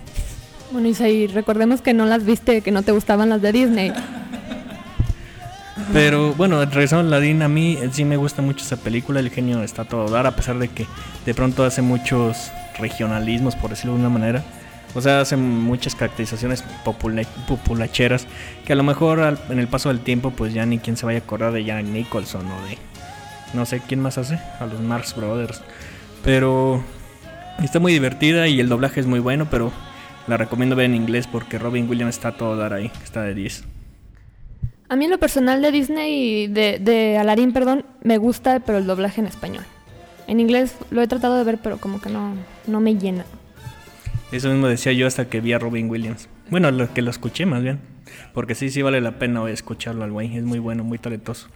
Bueno, 0.71 0.87
Isaí, 0.89 1.27
recordemos 1.27 1.81
que 1.81 1.93
no 1.93 2.05
las 2.05 2.23
viste, 2.25 2.61
que 2.61 2.71
no 2.71 2.83
te 2.83 2.91
gustaban 2.91 3.29
las 3.29 3.41
de 3.41 3.51
Disney. 3.51 3.93
Pero 5.91 6.33
bueno, 6.35 6.63
regresando 6.65 7.13
a 7.13 7.17
Aladdin, 7.17 7.41
a 7.41 7.47
mí 7.49 7.77
eh, 7.81 7.89
sí 7.91 8.05
me 8.05 8.17
gusta 8.17 8.41
mucho 8.41 8.63
esa 8.63 8.77
película, 8.77 9.19
el 9.19 9.29
genio 9.29 9.61
está 9.63 9.85
todo 9.85 10.07
dar, 10.09 10.25
a 10.25 10.35
pesar 10.35 10.57
de 10.57 10.69
que 10.69 10.85
de 11.25 11.33
pronto 11.33 11.63
hace 11.65 11.81
muchos 11.81 12.51
regionalismos, 12.79 13.55
por 13.55 13.71
decirlo 13.71 13.93
de 13.93 13.99
una 13.99 14.09
manera. 14.09 14.43
O 14.95 15.01
sea, 15.01 15.21
hace 15.21 15.35
muchas 15.37 15.95
caracterizaciones 15.95 16.63
popula- 16.85 17.25
populacheras 17.47 18.27
que 18.65 18.73
a 18.73 18.75
lo 18.75 18.83
mejor 18.83 19.37
en 19.49 19.59
el 19.59 19.67
paso 19.67 19.89
del 19.89 19.99
tiempo 19.99 20.31
pues 20.31 20.53
ya 20.53 20.65
ni 20.67 20.77
quien 20.77 20.97
se 20.97 21.05
vaya 21.05 21.19
a 21.19 21.21
acordar 21.23 21.51
de 21.51 21.63
Jack 21.63 21.83
Nicholson 21.85 22.45
o 22.45 22.65
de... 22.67 22.77
No 23.53 23.65
sé 23.65 23.81
quién 23.87 23.99
más 23.99 24.17
hace, 24.19 24.39
a 24.59 24.65
los 24.67 24.79
Marx 24.81 25.15
Brothers. 25.15 25.61
Pero 26.23 26.83
está 27.61 27.79
muy 27.79 27.91
divertida 27.93 28.47
y 28.47 28.59
el 28.59 28.69
doblaje 28.69 28.99
es 28.99 29.05
muy 29.07 29.19
bueno, 29.19 29.47
pero 29.49 29.71
la 30.27 30.37
recomiendo 30.37 30.75
ver 30.75 30.85
en 30.85 30.95
inglés 30.95 31.27
porque 31.27 31.57
Robin 31.59 31.89
Williams 31.89 32.15
está 32.15 32.31
todo 32.31 32.55
dar 32.55 32.73
ahí, 32.73 32.91
está 33.03 33.21
de 33.23 33.33
10. 33.33 33.63
A 34.93 34.95
mí 34.95 35.05
en 35.05 35.09
lo 35.09 35.17
personal 35.17 35.59
de 35.63 35.71
Disney, 35.71 36.45
de, 36.45 36.77
de 36.77 37.17
Aladdin, 37.17 37.51
perdón, 37.51 37.83
me 38.03 38.19
gusta, 38.19 38.59
pero 38.59 38.77
el 38.77 38.85
doblaje 38.85 39.21
en 39.21 39.25
español. 39.25 39.63
En 40.27 40.39
inglés 40.39 40.77
lo 40.91 41.01
he 41.01 41.07
tratado 41.07 41.35
de 41.35 41.43
ver, 41.43 41.57
pero 41.63 41.79
como 41.79 41.99
que 41.99 42.11
no, 42.11 42.35
no 42.67 42.79
me 42.79 42.95
llena. 42.95 43.25
Eso 44.31 44.49
mismo 44.49 44.67
decía 44.67 44.93
yo 44.93 45.07
hasta 45.07 45.25
que 45.25 45.41
vi 45.41 45.51
a 45.51 45.57
Robin 45.57 45.89
Williams. 45.89 46.29
Bueno, 46.51 46.69
lo 46.69 46.93
que 46.93 47.01
lo 47.01 47.09
escuché 47.09 47.47
más 47.47 47.63
bien. 47.63 47.79
Porque 48.35 48.53
sí, 48.53 48.69
sí 48.69 48.83
vale 48.83 49.01
la 49.01 49.17
pena 49.17 49.49
escucharlo 49.49 50.03
al 50.03 50.11
güey. 50.11 50.37
Es 50.37 50.43
muy 50.43 50.59
bueno, 50.59 50.83
muy 50.83 50.99
talentoso. 50.99 51.47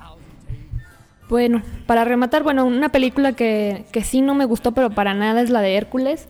Bueno, 1.29 1.61
para 1.85 2.05
rematar, 2.05 2.41
bueno, 2.41 2.65
una 2.65 2.89
película 2.89 3.33
que, 3.33 3.85
que 3.91 4.03
sí 4.03 4.21
no 4.21 4.33
me 4.33 4.45
gustó, 4.45 4.71
pero 4.71 4.89
para 4.89 5.13
nada 5.13 5.43
es 5.43 5.51
la 5.51 5.61
de 5.61 5.75
Hércules. 5.75 6.27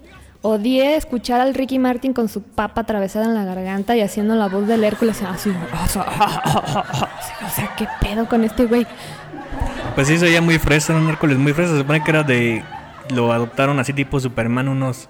Odié 0.49 0.95
escuchar 0.95 1.41
al 1.41 1.53
Ricky 1.53 1.77
Martin 1.77 2.13
con 2.13 2.29
su 2.29 2.41
papa 2.41 2.79
atravesada 2.79 3.25
en 3.25 3.33
la 3.33 3.43
garganta 3.43 3.97
y 3.97 4.01
haciendo 4.01 4.33
la 4.37 4.47
voz 4.47 4.65
del 4.65 4.85
Hércules 4.85 5.21
así. 5.21 5.49
O 5.89 7.49
sea, 7.49 7.75
¿qué 7.77 7.85
pedo 7.99 8.29
con 8.29 8.45
este 8.45 8.63
güey? 8.63 8.87
Pues 9.93 10.07
sí, 10.07 10.17
soy 10.17 10.39
muy 10.39 10.57
fresa, 10.57 10.95
un 10.95 11.09
Hércules 11.09 11.37
muy 11.37 11.51
fresa. 11.51 11.73
Se 11.73 11.79
supone 11.79 12.01
que 12.01 12.11
era 12.11 12.23
de. 12.23 12.63
Lo 13.13 13.33
adoptaron 13.33 13.77
así 13.79 13.91
tipo 13.91 14.21
Superman, 14.21 14.69
unos, 14.69 15.09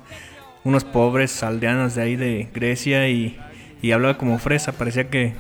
unos 0.64 0.84
pobres 0.84 1.44
aldeanos 1.44 1.94
de 1.94 2.02
ahí 2.02 2.16
de 2.16 2.50
Grecia 2.52 3.08
y, 3.08 3.40
y 3.84 3.92
hablaba 3.92 4.18
como 4.18 4.40
fresa. 4.40 4.72
Parecía 4.72 5.12
que 5.12 5.36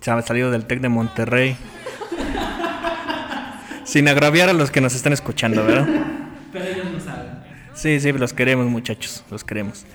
se 0.00 0.10
había 0.10 0.22
salido 0.22 0.50
del 0.50 0.64
Tec 0.64 0.80
de 0.80 0.88
Monterrey. 0.88 1.56
Sin 3.84 4.08
agraviar 4.08 4.48
a 4.48 4.54
los 4.54 4.70
que 4.70 4.80
nos 4.80 4.94
están 4.94 5.12
escuchando, 5.12 5.62
¿verdad? 5.62 5.86
Pero 6.52 6.64
ellos 6.64 6.86
no 6.90 7.00
saben. 7.00 7.38
Sí, 7.78 8.00
sí, 8.00 8.10
los 8.10 8.32
queremos, 8.32 8.66
muchachos, 8.66 9.22
los 9.30 9.44
queremos. 9.44 9.86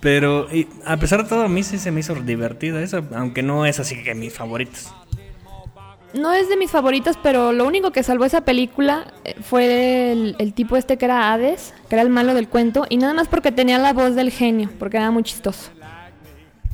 Pero 0.00 0.52
y 0.52 0.66
a 0.84 0.96
pesar 0.96 1.22
de 1.22 1.28
todo, 1.28 1.42
a 1.44 1.48
mí 1.48 1.62
sí 1.62 1.78
se 1.78 1.92
me 1.92 2.00
hizo 2.00 2.16
divertida 2.16 2.82
esa, 2.82 3.04
aunque 3.14 3.44
no 3.44 3.64
es 3.64 3.78
así 3.78 4.02
que 4.02 4.12
mis 4.16 4.34
favoritos. 4.34 4.92
No 6.14 6.32
es 6.32 6.48
de 6.48 6.56
mis 6.56 6.72
favoritos, 6.72 7.16
pero 7.22 7.52
lo 7.52 7.64
único 7.64 7.92
que 7.92 8.02
salvó 8.02 8.24
esa 8.24 8.40
película 8.40 9.06
eh, 9.24 9.36
fue 9.40 10.10
el, 10.10 10.34
el 10.40 10.52
tipo 10.52 10.76
este 10.76 10.98
que 10.98 11.04
era 11.04 11.32
Hades, 11.32 11.72
que 11.88 11.94
era 11.94 12.02
el 12.02 12.10
malo 12.10 12.34
del 12.34 12.48
cuento, 12.48 12.86
y 12.90 12.96
nada 12.96 13.14
más 13.14 13.28
porque 13.28 13.52
tenía 13.52 13.78
la 13.78 13.92
voz 13.92 14.16
del 14.16 14.32
genio, 14.32 14.68
porque 14.80 14.96
era 14.96 15.12
muy 15.12 15.22
chistoso. 15.22 15.70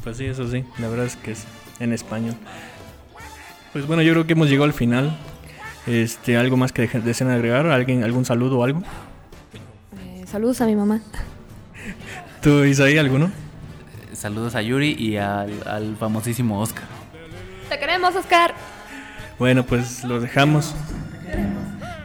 Pues 0.03 0.17
sí, 0.17 0.25
eso 0.25 0.51
sí, 0.51 0.65
la 0.79 0.89
verdad 0.89 1.05
es 1.05 1.17
que 1.17 1.33
es 1.33 1.45
en 1.79 1.93
español. 1.93 2.37
Pues 3.75 3.87
bueno, 3.87 4.01
yo 4.01 4.13
creo 4.13 4.27
que 4.27 4.33
hemos 4.33 4.49
llegado 4.49 4.65
al 4.65 4.73
final. 4.73 5.15
Este, 5.87 6.37
algo 6.37 6.57
más 6.57 6.73
que 6.73 6.87
deseen 6.87 7.31
agregar, 7.31 7.67
alguien, 7.67 8.03
algún 8.03 8.25
saludo 8.25 8.59
o 8.59 8.65
algo. 8.65 8.83
Saludos 10.31 10.61
a 10.61 10.67
mi 10.67 10.77
mamá. 10.77 11.01
¿Tú, 12.43 12.65
Isaí, 12.65 12.99
alguno? 12.99 13.31
Saludos 14.13 14.55
a 14.55 14.63
Yuri 14.63 14.95
y 14.99 15.17
al, 15.17 15.53
al 15.67 15.97
famosísimo 15.97 16.61
Oscar. 16.61 16.85
Te 17.71 17.79
queremos, 17.79 18.15
Oscar. 18.15 18.55
Bueno, 19.39 19.65
pues 19.65 20.05
los 20.05 20.21
dejamos. 20.21 20.75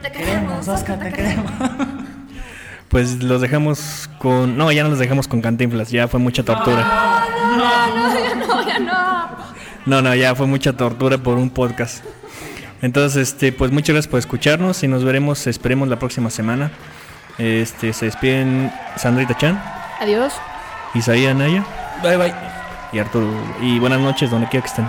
Te 0.00 0.10
queremos, 0.10 0.68
Oscar, 0.68 0.98
te 0.98 1.12
queremos. 1.12 1.52
Pues 2.88 3.24
los 3.24 3.40
dejamos 3.40 4.08
con. 4.18 4.56
No, 4.56 4.70
ya 4.70 4.84
no 4.84 4.90
los 4.90 5.00
dejamos 5.00 5.26
con 5.26 5.40
Cantinflas, 5.40 5.90
ya 5.90 6.06
fue 6.06 6.20
mucha 6.20 6.44
tortura. 6.44 7.24
No, 7.56 7.56
no, 7.56 8.14
ya 8.14 8.34
no, 8.36 8.68
ya 8.68 8.78
no. 8.78 9.28
No, 9.84 10.02
no, 10.02 10.14
ya 10.14 10.36
fue 10.36 10.46
mucha 10.46 10.74
tortura 10.74 11.18
por 11.18 11.36
un 11.36 11.50
podcast. 11.50 12.04
Entonces, 12.82 13.30
este, 13.30 13.50
pues 13.50 13.72
muchas 13.72 13.94
gracias 13.94 14.08
por 14.08 14.20
escucharnos 14.20 14.84
y 14.84 14.86
nos 14.86 15.02
veremos, 15.02 15.48
esperemos 15.48 15.88
la 15.88 15.98
próxima 15.98 16.30
semana. 16.30 16.70
Este, 17.38 17.92
se 17.92 18.06
despiden 18.06 18.72
Sandrita 18.96 19.36
Chan, 19.36 19.60
Adiós. 20.00 20.34
Isaí 20.94 21.26
Anaya 21.26 21.64
Bye 22.02 22.16
bye. 22.16 22.34
y 22.92 22.98
Arturo. 22.98 23.28
Y 23.60 23.78
buenas 23.78 24.00
noches 24.00 24.30
donde 24.30 24.48
quiera 24.48 24.62
que 24.64 24.68
estén. 24.70 24.88